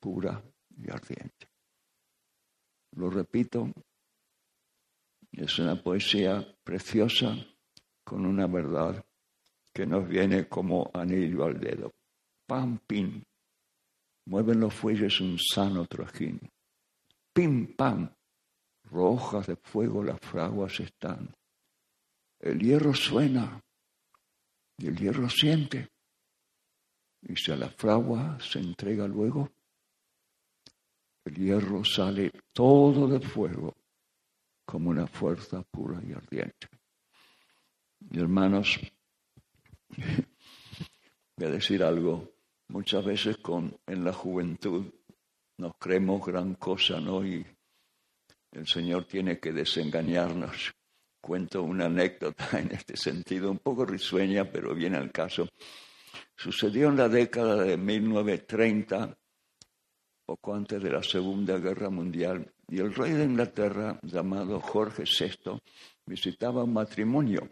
pura 0.00 0.42
y 0.76 0.90
ardiente. 0.90 1.48
Lo 2.92 3.10
repito, 3.10 3.70
es 5.32 5.58
una 5.58 5.80
poesía 5.82 6.46
preciosa 6.64 7.36
con 8.04 8.24
una 8.24 8.46
verdad 8.46 9.04
que 9.72 9.86
nos 9.86 10.08
viene 10.08 10.48
como 10.48 10.90
anillo 10.94 11.44
al 11.44 11.60
dedo. 11.60 11.92
Pam, 12.46 12.78
pim, 12.86 13.22
mueven 14.28 14.60
los 14.60 14.74
fuelles 14.74 15.20
un 15.20 15.38
sano 15.38 15.86
trajín. 15.86 16.38
Pim, 17.32 17.74
pam, 17.74 18.10
rojas 18.84 19.46
de 19.46 19.56
fuego 19.56 20.02
las 20.02 20.20
fraguas 20.20 20.78
están. 20.80 21.34
El 22.38 22.60
hierro 22.60 22.94
suena 22.94 23.60
y 24.76 24.86
el 24.86 24.96
hierro 24.96 25.30
siente. 25.30 25.88
Y 27.22 27.36
si 27.36 27.50
a 27.52 27.56
la 27.56 27.70
fragua 27.70 28.38
se 28.40 28.58
entrega 28.58 29.08
luego, 29.08 29.50
el 31.24 31.34
hierro 31.34 31.84
sale 31.84 32.30
todo 32.52 33.08
de 33.08 33.20
fuego 33.20 33.74
como 34.66 34.90
una 34.90 35.06
fuerza 35.06 35.62
pura 35.62 36.00
y 36.06 36.12
ardiente. 36.12 36.68
Y 38.10 38.20
hermanos, 38.20 38.78
voy 41.36 41.46
a 41.46 41.50
decir 41.50 41.82
algo. 41.82 42.37
Muchas 42.68 43.04
veces 43.04 43.38
con, 43.38 43.78
en 43.86 44.04
la 44.04 44.12
juventud 44.12 44.86
nos 45.56 45.72
creemos 45.78 46.24
gran 46.24 46.54
cosa, 46.54 47.00
¿no? 47.00 47.26
Y 47.26 47.44
el 48.52 48.66
Señor 48.66 49.04
tiene 49.04 49.38
que 49.38 49.52
desengañarnos. 49.52 50.72
Cuento 51.20 51.62
una 51.62 51.86
anécdota 51.86 52.46
en 52.58 52.72
este 52.72 52.96
sentido, 52.96 53.50
un 53.50 53.58
poco 53.58 53.84
risueña, 53.84 54.44
pero 54.50 54.74
viene 54.74 54.98
al 54.98 55.10
caso. 55.10 55.48
Sucedió 56.36 56.88
en 56.88 56.96
la 56.96 57.08
década 57.08 57.62
de 57.62 57.76
1930, 57.76 59.18
poco 60.24 60.54
antes 60.54 60.82
de 60.82 60.90
la 60.90 61.02
Segunda 61.02 61.58
Guerra 61.58 61.90
Mundial, 61.90 62.52
y 62.68 62.80
el 62.80 62.94
rey 62.94 63.12
de 63.12 63.24
Inglaterra, 63.24 63.98
llamado 64.02 64.60
Jorge 64.60 65.04
VI, 65.04 65.58
visitaba 66.06 66.64
un 66.64 66.74
matrimonio 66.74 67.50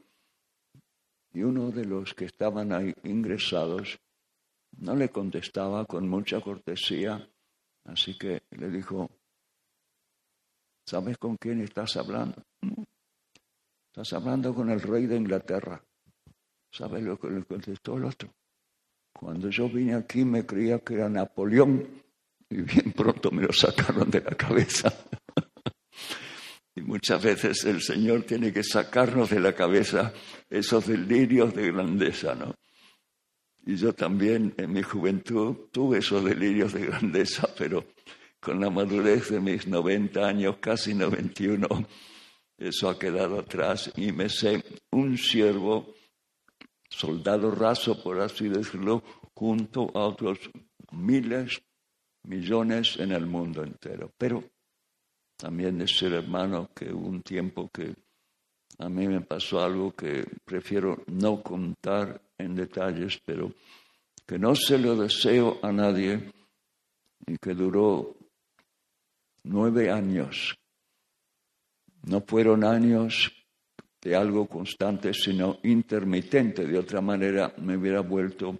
y 1.33 1.43
uno 1.43 1.71
de 1.71 1.85
los 1.85 2.15
que 2.15 2.27
estaban 2.27 2.73
ahí 2.73 2.95
ingresados 3.05 3.99
no 4.79 4.95
le 4.95 5.09
contestaba 5.09 5.85
con 5.87 6.09
mucha 6.09 6.41
cortesía, 6.41 7.29
así 7.85 8.17
que 8.19 8.43
le 8.51 8.71
dijo, 8.71 9.11
¿sabes 10.85 11.19
con 11.19 11.37
quién 11.37 11.61
estás 11.63 11.97
hablando? 11.97 12.43
Estás 13.87 14.13
hablando 14.13 14.55
con 14.55 14.71
el 14.71 14.81
rey 14.81 15.07
de 15.07 15.17
Inglaterra. 15.17 15.83
¿Sabes 16.71 17.03
lo 17.03 17.19
que 17.19 17.31
le 17.31 17.45
contestó 17.45 17.97
el 17.97 18.05
otro? 18.05 18.31
Cuando 19.13 19.49
yo 19.49 19.69
vine 19.69 19.95
aquí 19.95 20.25
me 20.25 20.45
creía 20.45 20.79
que 20.81 20.95
era 20.95 21.09
Napoleón 21.09 22.03
y 22.51 22.61
bien 22.61 22.93
pronto 22.93 23.31
me 23.31 23.43
lo 23.43 23.53
sacaron 23.53 24.11
de 24.11 24.21
la 24.21 24.35
cabeza. 24.35 24.93
Y 26.79 26.83
muchas 26.83 27.23
veces 27.23 27.65
el 27.65 27.81
Señor 27.81 28.25
tiene 28.25 28.53
que 28.53 28.63
sacarnos 28.63 29.31
de 29.31 29.41
la 29.41 29.55
cabeza 29.55 30.13
esos 30.51 30.87
delirios 30.87 31.55
de 31.55 31.73
grandeza, 31.73 32.35
¿no? 32.35 32.55
Y 33.67 33.75
yo 33.75 33.93
también 33.93 34.55
en 34.59 34.73
mi 34.73 34.83
juventud 34.83 35.69
tuve 35.73 35.99
esos 35.99 36.25
delirios 36.25 36.73
de 36.73 36.87
grandeza, 36.87 37.49
pero 37.59 37.85
con 38.39 38.61
la 38.61 38.71
madurez 38.71 39.31
de 39.31 39.41
mis 39.41 39.67
90 39.67 40.25
años, 40.25 40.59
casi 40.61 40.95
91, 40.95 41.67
eso 42.59 42.89
ha 42.89 42.97
quedado 42.97 43.41
atrás 43.41 43.93
y 43.97 44.13
me 44.13 44.29
sé 44.29 44.63
un 44.93 45.19
siervo, 45.19 45.95
soldado 46.89 47.51
raso, 47.51 48.01
por 48.01 48.21
así 48.21 48.49
decirlo, 48.49 49.03
junto 49.35 49.91
a 49.95 50.07
otros 50.07 50.39
miles, 50.93 51.61
millones 52.23 52.97
en 53.01 53.11
el 53.11 53.27
mundo 53.27 53.65
entero. 53.65 54.13
Pero 54.17 54.45
también 55.37 55.79
de 55.79 55.89
ser 55.89 56.13
hermano 56.13 56.71
que 56.73 56.93
un 56.93 57.21
tiempo 57.21 57.69
que 57.69 57.95
a 58.79 58.89
mí 58.89 59.09
me 59.09 59.21
pasó 59.21 59.61
algo 59.61 59.93
que 59.93 60.25
prefiero 60.45 61.03
no 61.07 61.43
contar 61.43 62.21
en 62.39 62.55
detalles, 62.55 63.21
pero 63.25 63.53
que 64.27 64.39
no 64.39 64.55
se 64.55 64.79
lo 64.79 64.97
deseo 64.97 65.59
a 65.63 65.73
nadie 65.73 66.33
y 67.27 67.39
que 67.39 67.55
duró 67.55 68.15
nueve 69.45 69.91
años. 69.91 70.57
No 72.03 72.21
fueron 72.21 72.65
años 72.65 73.33
de 74.01 74.15
algo 74.15 74.47
constante, 74.47 75.13
sino 75.15 75.59
intermitente. 75.63 76.67
De 76.67 76.79
otra 76.79 77.01
manera 77.01 77.55
me 77.59 77.77
hubiera 77.77 78.01
vuelto 78.01 78.59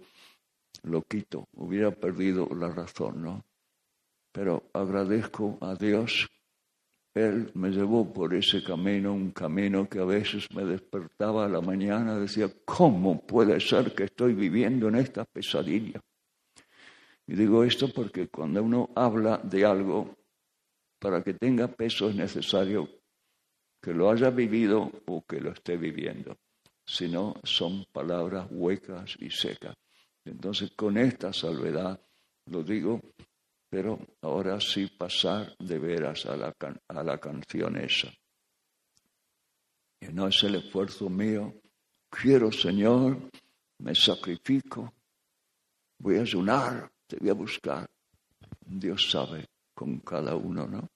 loquito, 0.83 1.47
hubiera 1.53 1.91
perdido 1.91 2.47
la 2.55 2.69
razón, 2.69 3.21
¿no? 3.21 3.45
Pero 4.31 4.63
agradezco 4.73 5.57
a 5.61 5.75
Dios 5.75 6.27
él 7.17 7.51
me 7.53 7.69
llevó 7.69 8.11
por 8.11 8.33
ese 8.33 8.63
camino, 8.63 9.13
un 9.13 9.31
camino 9.31 9.89
que 9.89 9.99
a 9.99 10.05
veces 10.05 10.47
me 10.53 10.63
despertaba 10.63 11.45
a 11.45 11.49
la 11.49 11.61
mañana, 11.61 12.17
decía, 12.17 12.49
¿cómo 12.65 13.25
puede 13.25 13.59
ser 13.59 13.93
que 13.93 14.05
estoy 14.05 14.33
viviendo 14.33 14.87
en 14.87 14.95
esta 14.95 15.25
pesadilla? 15.25 15.99
Y 17.25 17.35
digo 17.35 17.63
esto 17.63 17.89
porque 17.93 18.29
cuando 18.29 18.63
uno 18.63 18.89
habla 18.95 19.37
de 19.43 19.65
algo, 19.65 20.15
para 20.99 21.23
que 21.23 21.33
tenga 21.33 21.67
peso 21.67 22.09
es 22.09 22.15
necesario 22.15 22.89
que 23.81 23.93
lo 23.93 24.09
haya 24.09 24.29
vivido 24.29 24.91
o 25.05 25.23
que 25.25 25.39
lo 25.39 25.51
esté 25.51 25.77
viviendo. 25.77 26.37
Si 26.85 27.09
no, 27.09 27.35
son 27.43 27.85
palabras 27.91 28.47
huecas 28.49 29.15
y 29.19 29.29
secas. 29.29 29.75
Entonces, 30.23 30.71
con 30.71 30.97
esta 30.97 31.33
salvedad, 31.33 31.99
lo 32.45 32.63
digo 32.63 33.01
pero 33.69 33.99
ahora 34.21 34.59
sí 34.59 34.87
pasar 34.87 35.55
de 35.57 35.79
veras 35.79 36.25
a 36.25 36.35
la, 36.35 36.55
a 36.87 37.03
la 37.03 37.17
canción 37.17 37.77
esa. 37.77 38.09
Que 39.99 40.11
no 40.11 40.27
es 40.27 40.43
el 40.43 40.55
esfuerzo 40.55 41.09
mío. 41.09 41.53
Quiero, 42.09 42.51
Señor, 42.51 43.29
me 43.79 43.93
sacrifico, 43.93 44.93
voy 45.99 46.17
a 46.17 46.21
ayunar, 46.21 46.89
te 47.05 47.17
voy 47.17 47.29
a 47.29 47.33
buscar. 47.33 47.89
Dios 48.65 49.09
sabe 49.09 49.45
con 49.73 49.99
cada 49.99 50.35
uno, 50.35 50.67
¿no? 50.67 50.89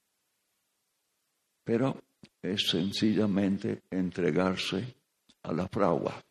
Pero 1.63 2.01
es 2.41 2.69
sencillamente 2.69 3.83
entregarse 3.89 4.95
a 5.43 5.53
la 5.53 5.67
fragua. 5.67 6.21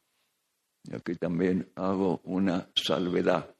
Y 0.84 0.94
aquí 0.94 1.14
también 1.14 1.70
hago 1.76 2.20
una 2.24 2.68
salvedad. 2.74 3.54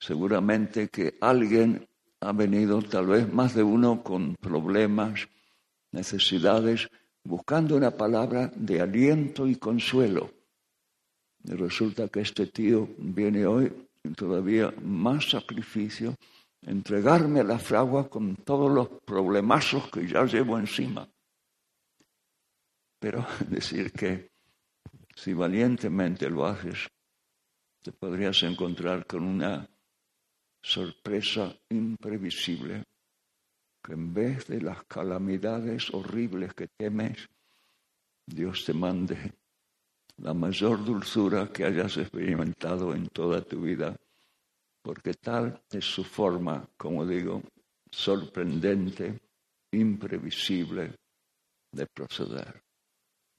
Seguramente 0.00 0.88
que 0.88 1.18
alguien 1.20 1.88
ha 2.20 2.32
venido, 2.32 2.82
tal 2.82 3.06
vez 3.06 3.32
más 3.32 3.54
de 3.54 3.62
uno, 3.62 4.02
con 4.02 4.34
problemas, 4.36 5.28
necesidades, 5.92 6.88
buscando 7.24 7.76
una 7.76 7.90
palabra 7.90 8.50
de 8.54 8.80
aliento 8.80 9.46
y 9.46 9.56
consuelo. 9.56 10.30
Y 11.44 11.52
resulta 11.52 12.08
que 12.08 12.20
este 12.20 12.46
tío 12.46 12.88
viene 12.98 13.46
hoy 13.46 13.72
todavía 14.16 14.72
más 14.82 15.30
sacrificio 15.30 16.14
entregarme 16.62 17.40
a 17.40 17.44
la 17.44 17.58
fragua 17.58 18.08
con 18.08 18.36
todos 18.36 18.70
los 18.70 18.88
problemazos 19.04 19.90
que 19.90 20.06
ya 20.06 20.24
llevo 20.24 20.58
encima. 20.58 21.08
Pero 22.98 23.24
decir 23.48 23.92
que 23.92 24.30
si 25.14 25.32
valientemente 25.32 26.28
lo 26.28 26.46
haces, 26.46 26.88
te 27.82 27.92
podrías 27.92 28.42
encontrar 28.42 29.06
con 29.06 29.22
una 29.22 29.68
sorpresa 30.62 31.54
imprevisible, 31.70 32.84
que 33.82 33.92
en 33.92 34.12
vez 34.12 34.46
de 34.46 34.60
las 34.60 34.84
calamidades 34.84 35.92
horribles 35.92 36.54
que 36.54 36.68
temes, 36.68 37.28
Dios 38.26 38.64
te 38.64 38.74
mande 38.74 39.32
la 40.18 40.34
mayor 40.34 40.84
dulzura 40.84 41.48
que 41.52 41.64
hayas 41.64 41.96
experimentado 41.96 42.94
en 42.94 43.08
toda 43.08 43.40
tu 43.42 43.62
vida, 43.62 43.96
porque 44.82 45.14
tal 45.14 45.62
es 45.70 45.84
su 45.84 46.04
forma, 46.04 46.68
como 46.76 47.06
digo, 47.06 47.42
sorprendente, 47.90 49.20
imprevisible 49.72 50.94
de 51.72 51.86
proceder. 51.86 52.62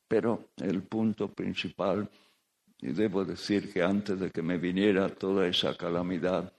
Pero 0.07 0.51
el 0.57 0.83
punto 0.83 1.27
principal, 1.27 2.09
y 2.81 2.91
debo 2.93 3.25
decir 3.25 3.71
que 3.71 3.83
antes 3.83 4.19
de 4.19 4.31
que 4.31 4.41
me 4.41 4.57
viniera 4.57 5.09
toda 5.09 5.47
esa 5.47 5.75
calamidad, 5.75 6.53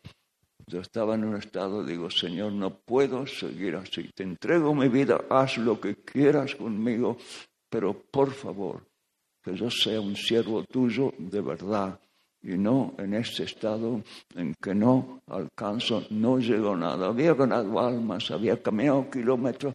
yo 0.71 0.81
estaba 0.81 1.17
en 1.17 1.25
un 1.25 1.37
estado, 1.37 1.85
digo, 1.85 2.09
Señor, 2.11 2.53
no 2.53 2.79
puedo 2.79 3.27
seguir 3.27 3.75
así. 3.75 4.09
Te 4.15 4.23
entrego 4.23 4.73
mi 4.73 4.89
vida, 4.89 5.25
haz 5.29 5.59
lo 5.59 5.81
que 5.81 5.97
quieras 5.97 6.55
conmigo, 6.55 7.17
pero 7.69 7.93
por 7.93 8.31
favor, 8.31 8.87
que 9.43 9.57
yo 9.57 9.69
sea 9.69 10.01
un 10.01 10.15
siervo 10.15 10.63
tuyo 10.65 11.13
de 11.19 11.41
verdad 11.41 11.99
y 12.43 12.57
no 12.57 12.95
en 12.99 13.15
este 13.15 13.45
estado 13.45 14.03
en 14.37 14.55
que 14.55 14.75
no 14.75 15.23
alcanzo, 15.27 16.07
no 16.11 16.39
llego 16.39 16.75
a 16.75 16.77
nada. 16.77 17.09
Había 17.09 17.35
ganado 17.35 17.81
almas, 17.81 18.31
había 18.31 18.63
caminado 18.63 19.11
kilómetros, 19.11 19.75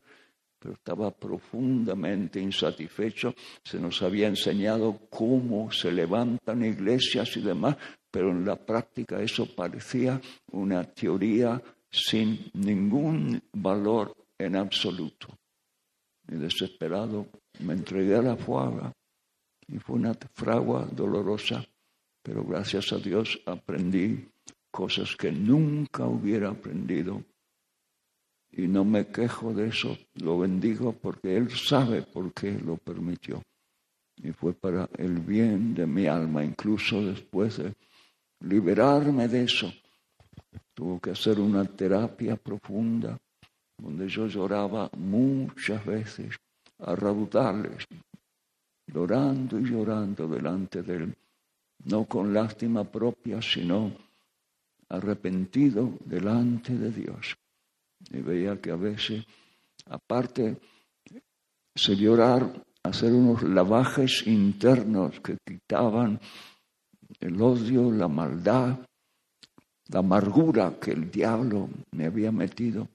pero 0.58 0.76
estaba 0.76 1.12
profundamente 1.12 2.40
insatisfecho. 2.40 3.36
Se 3.64 3.80
nos 3.80 4.02
había 4.02 4.28
enseñado 4.28 4.98
cómo 5.10 5.72
se 5.72 5.92
levantan 5.92 6.64
iglesias 6.64 7.36
y 7.36 7.42
demás, 7.42 7.76
pero 8.16 8.32
en 8.32 8.46
la 8.46 8.56
práctica 8.56 9.22
eso 9.22 9.46
parecía 9.46 10.22
una 10.54 10.86
teoría 10.86 11.62
sin 11.92 12.50
ningún 12.54 13.42
valor 13.52 14.16
en 14.38 14.56
absoluto. 14.56 15.38
Y 16.30 16.36
desesperado 16.36 17.28
me 17.60 17.74
entregué 17.74 18.16
a 18.16 18.22
la 18.22 18.38
fuga 18.38 18.94
y 19.68 19.80
fue 19.80 19.98
una 19.98 20.14
fragua 20.34 20.86
dolorosa, 20.86 21.62
pero 22.24 22.46
gracias 22.46 22.94
a 22.94 23.00
Dios 23.00 23.38
aprendí 23.46 24.30
cosas 24.72 25.14
que 25.18 25.34
nunca 25.34 26.06
hubiera 26.06 26.52
aprendido 26.52 27.22
y 28.50 28.66
no 28.66 28.86
me 28.86 29.08
quejo 29.08 29.54
de 29.54 29.68
eso, 29.68 29.98
lo 30.14 30.40
bendigo 30.40 30.94
porque 30.94 31.36
Él 31.36 31.52
sabe 31.52 32.04
por 32.04 32.32
qué 32.32 32.54
lo 32.54 32.78
permitió. 32.78 33.42
Y 34.24 34.32
fue 34.32 34.54
para 34.54 34.90
el 34.98 35.20
bien 35.20 35.76
de 35.76 35.86
mi 35.86 36.08
alma, 36.08 36.46
incluso 36.46 37.06
después 37.06 37.58
de 37.58 37.74
liberarme 38.42 39.28
de 39.28 39.44
eso. 39.44 39.72
Tuvo 40.74 41.00
que 41.00 41.12
hacer 41.12 41.40
una 41.40 41.66
terapia 41.66 42.36
profunda, 42.36 43.18
donde 43.78 44.08
yo 44.08 44.28
lloraba 44.28 44.90
muchas 44.98 45.86
veces 45.86 46.36
a 46.80 46.96
raudales, 46.96 47.86
llorando 48.88 49.60
y 49.60 49.64
llorando 49.64 50.28
delante 50.28 50.84
de 50.84 50.96
Él, 50.96 51.16
no 51.86 52.06
con 52.06 52.34
lástima 52.34 52.84
propia, 52.84 53.42
sino 53.42 53.94
arrepentido 54.90 55.94
delante 56.06 56.76
de 56.76 56.92
Dios. 56.92 57.36
Y 58.12 58.20
veía 58.20 58.60
que 58.60 58.72
a 58.72 58.76
veces, 58.76 59.26
aparte, 59.86 60.58
se 61.74 61.96
llorar, 61.96 62.66
hacer 62.84 63.14
unos 63.14 63.44
lavajes 63.44 64.28
internos 64.28 65.20
que 65.22 65.38
quitaban 65.46 66.20
el 67.20 67.42
odio, 67.42 67.92
la 67.92 68.08
maldad, 68.08 68.80
la 69.88 70.00
amargura 70.00 70.80
que 70.80 70.92
el 70.92 71.12
diablo 71.12 71.70
me 71.92 72.06
había 72.06 72.32
metido. 72.32 72.88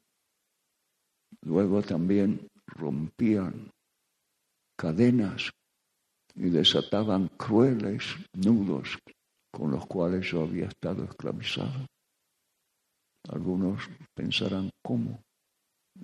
Luego 1.43 1.83
también 1.83 2.49
rompían 2.67 3.71
cadenas 4.77 5.51
y 6.35 6.51
desataban 6.51 7.29
crueles 7.37 8.05
nudos 8.35 8.99
con 9.53 9.73
los 9.73 9.87
cuales 9.87 10.31
yo 10.31 10.43
había 10.43 10.67
estado 10.67 11.05
esclavizado. 11.05 11.87
Algunos 13.29 13.89
pensarán, 14.15 14.71
¿cómo? 14.83 15.21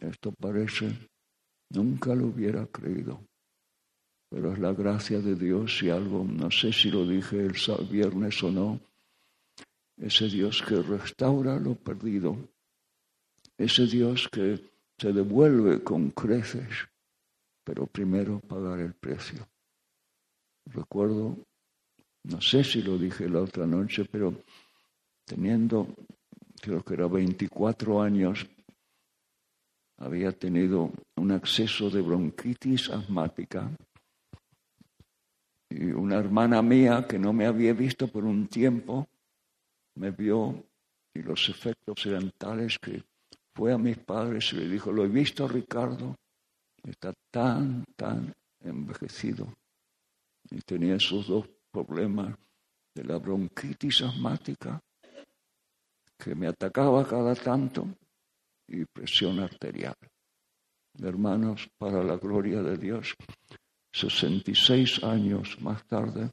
Esto 0.01 0.33
parece, 0.33 0.91
nunca 1.71 2.15
lo 2.15 2.27
hubiera 2.27 2.67
creído. 2.67 3.21
Pero 4.29 4.53
es 4.53 4.59
la 4.59 4.73
gracia 4.73 5.21
de 5.21 5.35
Dios 5.35 5.83
y 5.83 5.91
algo, 5.91 6.25
no 6.25 6.51
sé 6.51 6.73
si 6.73 6.91
lo 6.91 7.07
dije 7.07 7.47
el 7.47 7.55
viernes 7.89 8.43
o 8.43 8.51
no, 8.51 8.81
ese 9.97 10.29
Dios 10.29 10.63
que 10.67 10.83
restaura 10.83 11.59
lo 11.59 11.75
perdido, 11.75 12.37
ese 13.57 13.87
Dios 13.87 14.29
que 14.31 14.61
se 14.99 15.13
devuelve 15.13 15.83
con 15.83 16.11
creces, 16.11 16.89
pero 17.65 17.87
primero 17.87 18.41
pagar 18.41 18.81
el 18.81 18.95
precio. 18.95 19.47
Recuerdo, 20.67 21.37
no 22.25 22.41
sé 22.41 22.65
si 22.65 22.83
lo 22.83 22.99
dije 22.99 23.29
la 23.29 23.43
otra 23.43 23.67
noche, 23.67 24.05
pero 24.05 24.35
teniendo 25.25 25.87
creo 26.61 26.83
que 26.83 26.95
era 26.95 27.07
24 27.07 28.03
años, 28.03 28.47
había 29.99 30.33
tenido 30.33 30.91
un 31.17 31.31
acceso 31.33 31.89
de 31.91 32.03
bronquitis 32.03 32.91
asmática. 32.91 33.71
Y 35.69 35.87
una 35.87 36.17
hermana 36.17 36.63
mía 36.63 37.07
que 37.09 37.19
no 37.19 37.33
me 37.33 37.47
había 37.47 37.73
visto 37.73 38.09
por 38.09 38.25
un 38.25 38.49
tiempo, 38.49 39.09
me 39.97 40.11
vio 40.11 40.65
y 41.15 41.23
los 41.23 41.49
efectos 41.49 42.05
eran 42.07 42.31
tales 42.39 42.79
que 42.79 43.03
fue 43.55 43.73
a 43.73 43.79
mis 43.79 43.99
padres 43.99 44.53
y 44.53 44.57
le 44.57 44.69
dijo, 44.69 44.93
lo 44.93 45.05
he 45.05 45.09
visto 45.09 45.49
Ricardo, 45.49 46.15
está 46.83 47.13
tan, 47.31 47.85
tan 47.97 48.35
envejecido. 48.61 49.53
Y 50.51 50.61
tenía 50.61 50.97
esos 50.97 51.27
dos 51.27 51.49
problemas 51.73 52.37
de 52.95 53.05
la 53.05 53.19
bronquitis 53.19 54.03
asmática 54.03 54.81
que 56.19 56.35
me 56.35 56.49
atacaba 56.49 57.07
cada 57.07 57.35
tanto 57.35 57.89
y 58.69 58.85
presión 58.85 59.41
arterial. 59.41 59.97
Hermanos, 60.99 61.69
para 61.79 62.03
la 62.03 62.17
gloria 62.17 62.63
de 62.63 62.77
Dios, 62.77 63.15
66 63.97 65.03
años 65.05 65.59
más 65.63 65.87
tarde, 65.87 66.31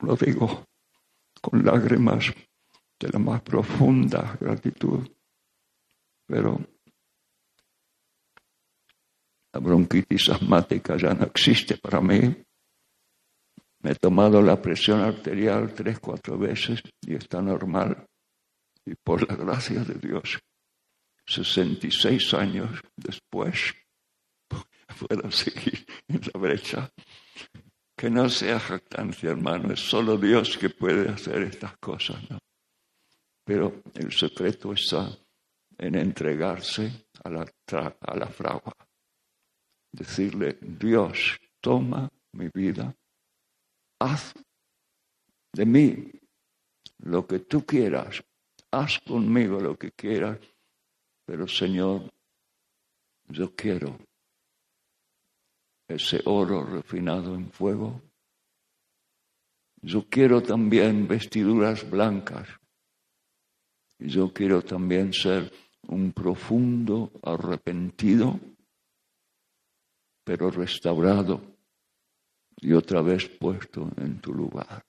lo 0.00 0.16
digo 0.16 0.66
con 1.40 1.64
lágrimas 1.64 2.34
de 2.98 3.08
la 3.10 3.20
más 3.20 3.42
profunda 3.42 4.36
gratitud, 4.40 5.08
pero 6.26 6.58
la 9.52 9.60
bronquitis 9.60 10.30
asmática 10.30 10.96
ya 10.96 11.14
no 11.14 11.26
existe 11.26 11.76
para 11.76 12.00
mí, 12.00 12.18
me 13.80 13.92
he 13.92 13.94
tomado 13.94 14.42
la 14.42 14.60
presión 14.60 15.00
arterial 15.00 15.72
tres, 15.72 16.00
cuatro 16.00 16.36
veces 16.36 16.82
y 17.02 17.14
está 17.14 17.40
normal. 17.40 18.04
Y 18.84 18.96
por 18.96 19.28
la 19.28 19.36
gracia 19.36 19.84
de 19.84 19.94
Dios, 19.94 20.40
66 21.26 22.34
años 22.34 22.80
después, 22.96 23.74
puedo 24.98 25.30
seguir 25.30 25.86
en 26.08 26.20
la 26.32 26.40
brecha. 26.40 26.92
Que 27.96 28.10
no 28.10 28.28
sea 28.28 28.60
jactancia, 28.60 29.30
hermano, 29.30 29.72
es 29.72 29.80
solo 29.80 30.16
Dios 30.16 30.56
que 30.56 30.70
puede 30.70 31.08
hacer 31.08 31.42
estas 31.42 31.76
cosas, 31.78 32.18
¿no? 32.30 32.38
Pero 33.44 33.82
el 33.94 34.12
secreto 34.12 34.72
está 34.72 35.10
en 35.78 35.94
entregarse 35.94 37.08
a 37.24 37.30
la, 37.30 37.46
a 38.00 38.16
la 38.16 38.26
fragua. 38.26 38.72
Decirle, 39.90 40.58
Dios, 40.60 41.38
toma 41.60 42.08
mi 42.32 42.48
vida 42.54 42.94
haz 43.98 44.34
de 45.52 45.66
mí 45.66 46.10
lo 46.98 47.26
que 47.26 47.40
tú 47.40 47.64
quieras, 47.64 48.22
haz 48.70 48.98
conmigo 49.00 49.60
lo 49.60 49.76
que 49.76 49.92
quieras, 49.92 50.38
pero 51.24 51.46
Señor, 51.46 52.10
yo 53.28 53.54
quiero 53.54 53.98
ese 55.88 56.20
oro 56.26 56.64
refinado 56.64 57.34
en 57.34 57.50
fuego. 57.50 58.02
Yo 59.80 60.06
quiero 60.08 60.42
también 60.42 61.08
vestiduras 61.08 61.88
blancas. 61.88 62.48
Yo 63.98 64.32
quiero 64.32 64.62
también 64.62 65.12
ser 65.12 65.50
un 65.88 66.12
profundo 66.12 67.10
arrepentido, 67.22 68.38
pero 70.24 70.50
restaurado 70.50 71.40
y 72.60 72.72
otra 72.72 73.00
vez 73.00 73.28
puesto 73.28 73.88
en 73.96 74.20
tu 74.20 74.34
lugar. 74.34 74.84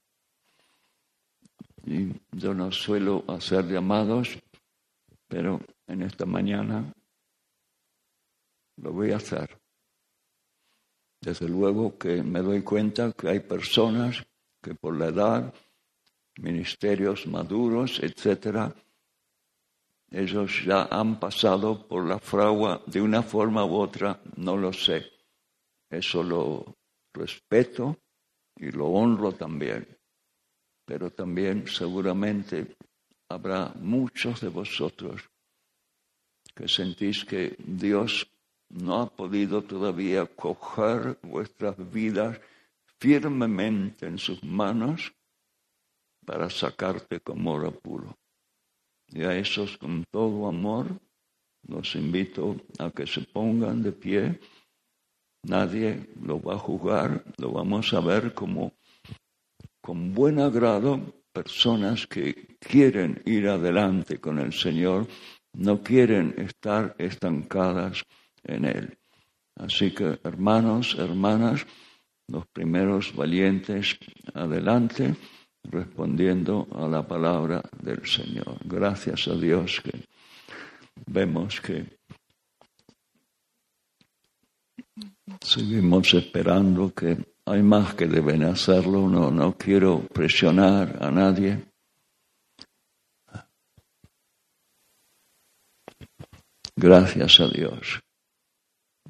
Y 1.86 2.12
yo 2.32 2.54
no 2.54 2.72
suelo 2.72 3.24
hacer 3.28 3.66
llamados, 3.66 4.38
pero 5.28 5.60
en 5.88 6.02
esta 6.02 6.26
mañana 6.26 6.92
lo 8.78 8.92
voy 8.92 9.12
a 9.12 9.18
hacer. 9.18 9.58
Desde 11.22 11.50
luego 11.50 11.98
que 11.98 12.24
me 12.24 12.40
doy 12.42 12.62
cuenta 12.62 13.12
que 13.12 13.30
hay 13.30 13.40
personas 13.42 14.26
que 14.62 14.76
por 14.76 14.98
la 14.98 15.08
edad, 15.08 15.54
ministerios 16.38 17.28
maduros, 17.28 18.00
etcétera, 18.02 18.74
ellos 20.12 20.64
ya 20.66 20.88
han 20.90 21.20
pasado 21.20 21.88
por 21.88 22.08
la 22.08 22.20
fragua 22.20 22.82
de 22.88 23.02
una 23.02 23.22
forma 23.22 23.64
u 23.66 23.76
otra, 23.76 24.20
no 24.38 24.58
lo 24.58 24.74
sé. 24.74 25.06
Eso 25.90 26.24
lo 26.24 26.78
respeto 27.14 27.98
y 28.56 28.72
lo 28.72 28.88
honro 28.88 29.34
también. 29.34 29.88
Pero 30.86 31.12
también 31.12 31.68
seguramente 31.68 32.76
habrá 33.28 33.72
muchos 33.76 34.42
de 34.42 34.50
vosotros 34.50 35.22
que 36.56 36.68
sentís 36.68 37.24
que 37.24 37.56
Dios 37.60 38.28
no 38.70 39.02
ha 39.02 39.10
podido 39.10 39.64
todavía 39.64 40.26
coger 40.26 41.18
vuestras 41.24 41.76
vidas 41.92 42.40
firmemente 43.00 44.06
en 44.06 44.18
sus 44.18 44.44
manos 44.44 45.14
para 46.26 46.50
sacarte 46.50 47.20
como 47.22 47.54
oro 47.54 47.72
puro. 47.72 48.18
Y 49.08 49.24
a 49.24 49.36
esos 49.36 49.78
con 49.78 50.06
todo 50.12 50.48
amor 50.48 50.88
los 51.68 51.96
invito 51.96 52.58
a 52.78 52.92
que 52.92 53.08
se 53.08 53.22
pongan 53.22 53.82
de 53.82 53.92
pie. 53.92 54.40
Nadie 55.44 56.10
lo 56.22 56.40
va 56.42 56.56
a 56.56 56.60
juzgar, 56.60 57.24
lo 57.38 57.52
vamos 57.52 57.94
a 57.94 58.02
ver 58.02 58.34
como 58.34 58.74
con 59.82 60.14
buen 60.14 60.40
agrado 60.40 61.02
personas 61.32 62.06
que 62.06 62.58
quieren 62.60 63.22
ir 63.26 63.48
adelante 63.48 64.20
con 64.20 64.40
el 64.40 64.54
Señor, 64.54 65.08
no 65.54 65.82
quieren 65.82 66.36
estar 66.38 66.96
estancadas 66.98 68.04
en 68.44 68.66
Él. 68.66 68.98
Así 69.56 69.92
que, 69.92 70.20
hermanos, 70.24 70.96
hermanas, 70.98 71.66
los 72.28 72.48
primeros 72.48 73.16
valientes, 73.16 73.98
adelante 74.34 75.16
respondiendo 75.64 76.68
a 76.74 76.88
la 76.88 77.06
palabra 77.06 77.62
del 77.82 78.06
Señor. 78.06 78.58
Gracias 78.64 79.28
a 79.28 79.36
Dios 79.36 79.82
que 79.84 80.06
vemos 81.06 81.60
que 81.60 82.00
seguimos 85.42 86.14
esperando 86.14 86.94
que 86.94 87.18
hay 87.46 87.62
más 87.64 87.94
que 87.96 88.08
deben 88.08 88.44
hacerlo. 88.44 89.08
No, 89.08 89.32
no 89.32 89.58
quiero 89.58 90.00
presionar 90.08 90.98
a 91.02 91.12
nadie. 91.12 91.66
Gracias 96.76 97.40
a 97.42 97.48
Dios. 97.50 98.00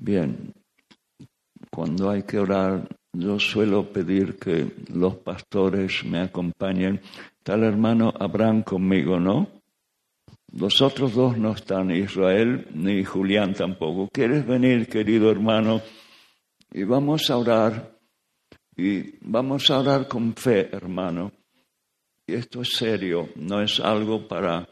Bien, 0.02 0.54
cuando 1.70 2.10
hay 2.10 2.24
que 2.24 2.39
orar 2.39 2.88
yo 3.12 3.38
suelo 3.38 3.91
pedir 3.91 4.38
que 4.38 4.72
los 4.93 5.16
pastores 5.16 6.06
me 6.06 6.22
acompañen. 6.22 7.02
Tal 7.43 7.64
hermano 7.64 8.14
Abraham 8.18 8.64
conmigo, 8.64 9.20
¿no? 9.20 9.50
Los 10.54 10.82
otros 10.82 11.16
dos 11.16 11.38
no 11.38 11.52
están, 11.52 11.91
Israel 11.91 12.68
ni 12.74 13.04
Julián 13.04 13.54
tampoco. 13.54 14.10
¿Quieres 14.14 14.47
venir, 14.47 14.88
querido 14.88 15.30
hermano? 15.30 15.82
Y 16.72 16.84
vamos 16.84 17.30
a 17.30 17.38
orar. 17.38 18.00
Y 18.78 19.18
vamos 19.22 19.70
a 19.70 19.80
orar 19.80 20.08
con 20.08 20.34
fe, 20.34 20.70
hermano. 20.72 21.34
Y 22.26 22.36
esto 22.36 22.62
es 22.62 22.74
serio, 22.74 23.30
no 23.36 23.62
es 23.62 23.82
algo 23.82 24.28
para 24.30 24.70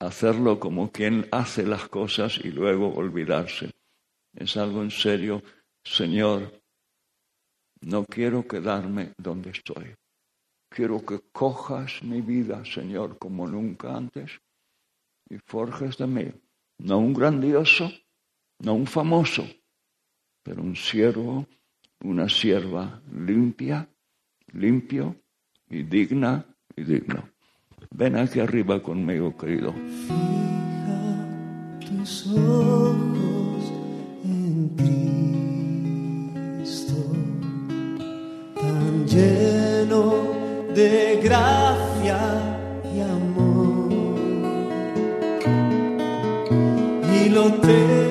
hacerlo 0.00 0.58
como 0.58 0.90
quien 0.90 1.28
hace 1.30 1.64
las 1.64 1.88
cosas 1.88 2.38
y 2.42 2.50
luego 2.50 2.92
olvidarse. 2.94 3.70
Es 4.34 4.56
algo 4.56 4.82
en 4.82 4.90
serio 4.90 5.42
Señor, 5.84 6.62
no 7.80 8.04
quiero 8.04 8.46
quedarme 8.46 9.14
donde 9.16 9.50
estoy. 9.50 9.94
Quiero 10.68 11.04
que 11.04 11.20
cojas 11.32 12.02
mi 12.02 12.20
vida, 12.20 12.64
Señor, 12.64 13.18
como 13.18 13.46
nunca 13.46 13.96
antes 13.96 14.30
y 15.28 15.38
forjes 15.38 15.96
de 15.96 16.06
mí, 16.06 16.32
no 16.78 16.98
un 16.98 17.14
grandioso, 17.14 17.90
no 18.58 18.74
un 18.74 18.86
famoso, 18.86 19.44
pero 20.42 20.62
un 20.62 20.76
siervo, 20.76 21.46
una 22.00 22.28
sierva 22.28 23.00
limpia, 23.12 23.88
limpio 24.52 25.16
y 25.68 25.82
digna 25.82 26.44
y 26.76 26.84
digno. 26.84 27.30
Ven 27.92 28.16
aquí 28.16 28.38
arriba 28.38 28.80
conmigo, 28.80 29.36
querido. 29.36 29.72
Fija 30.06 31.26
tus 31.80 32.26
ojos 32.28 33.72
en 34.24 34.76
lleno 39.06 40.12
de 40.72 41.20
gracia 41.20 42.20
y 42.94 43.00
amor. 43.00 43.90
Y 47.12 47.28
lo 47.28 47.52
tengo 47.54 48.09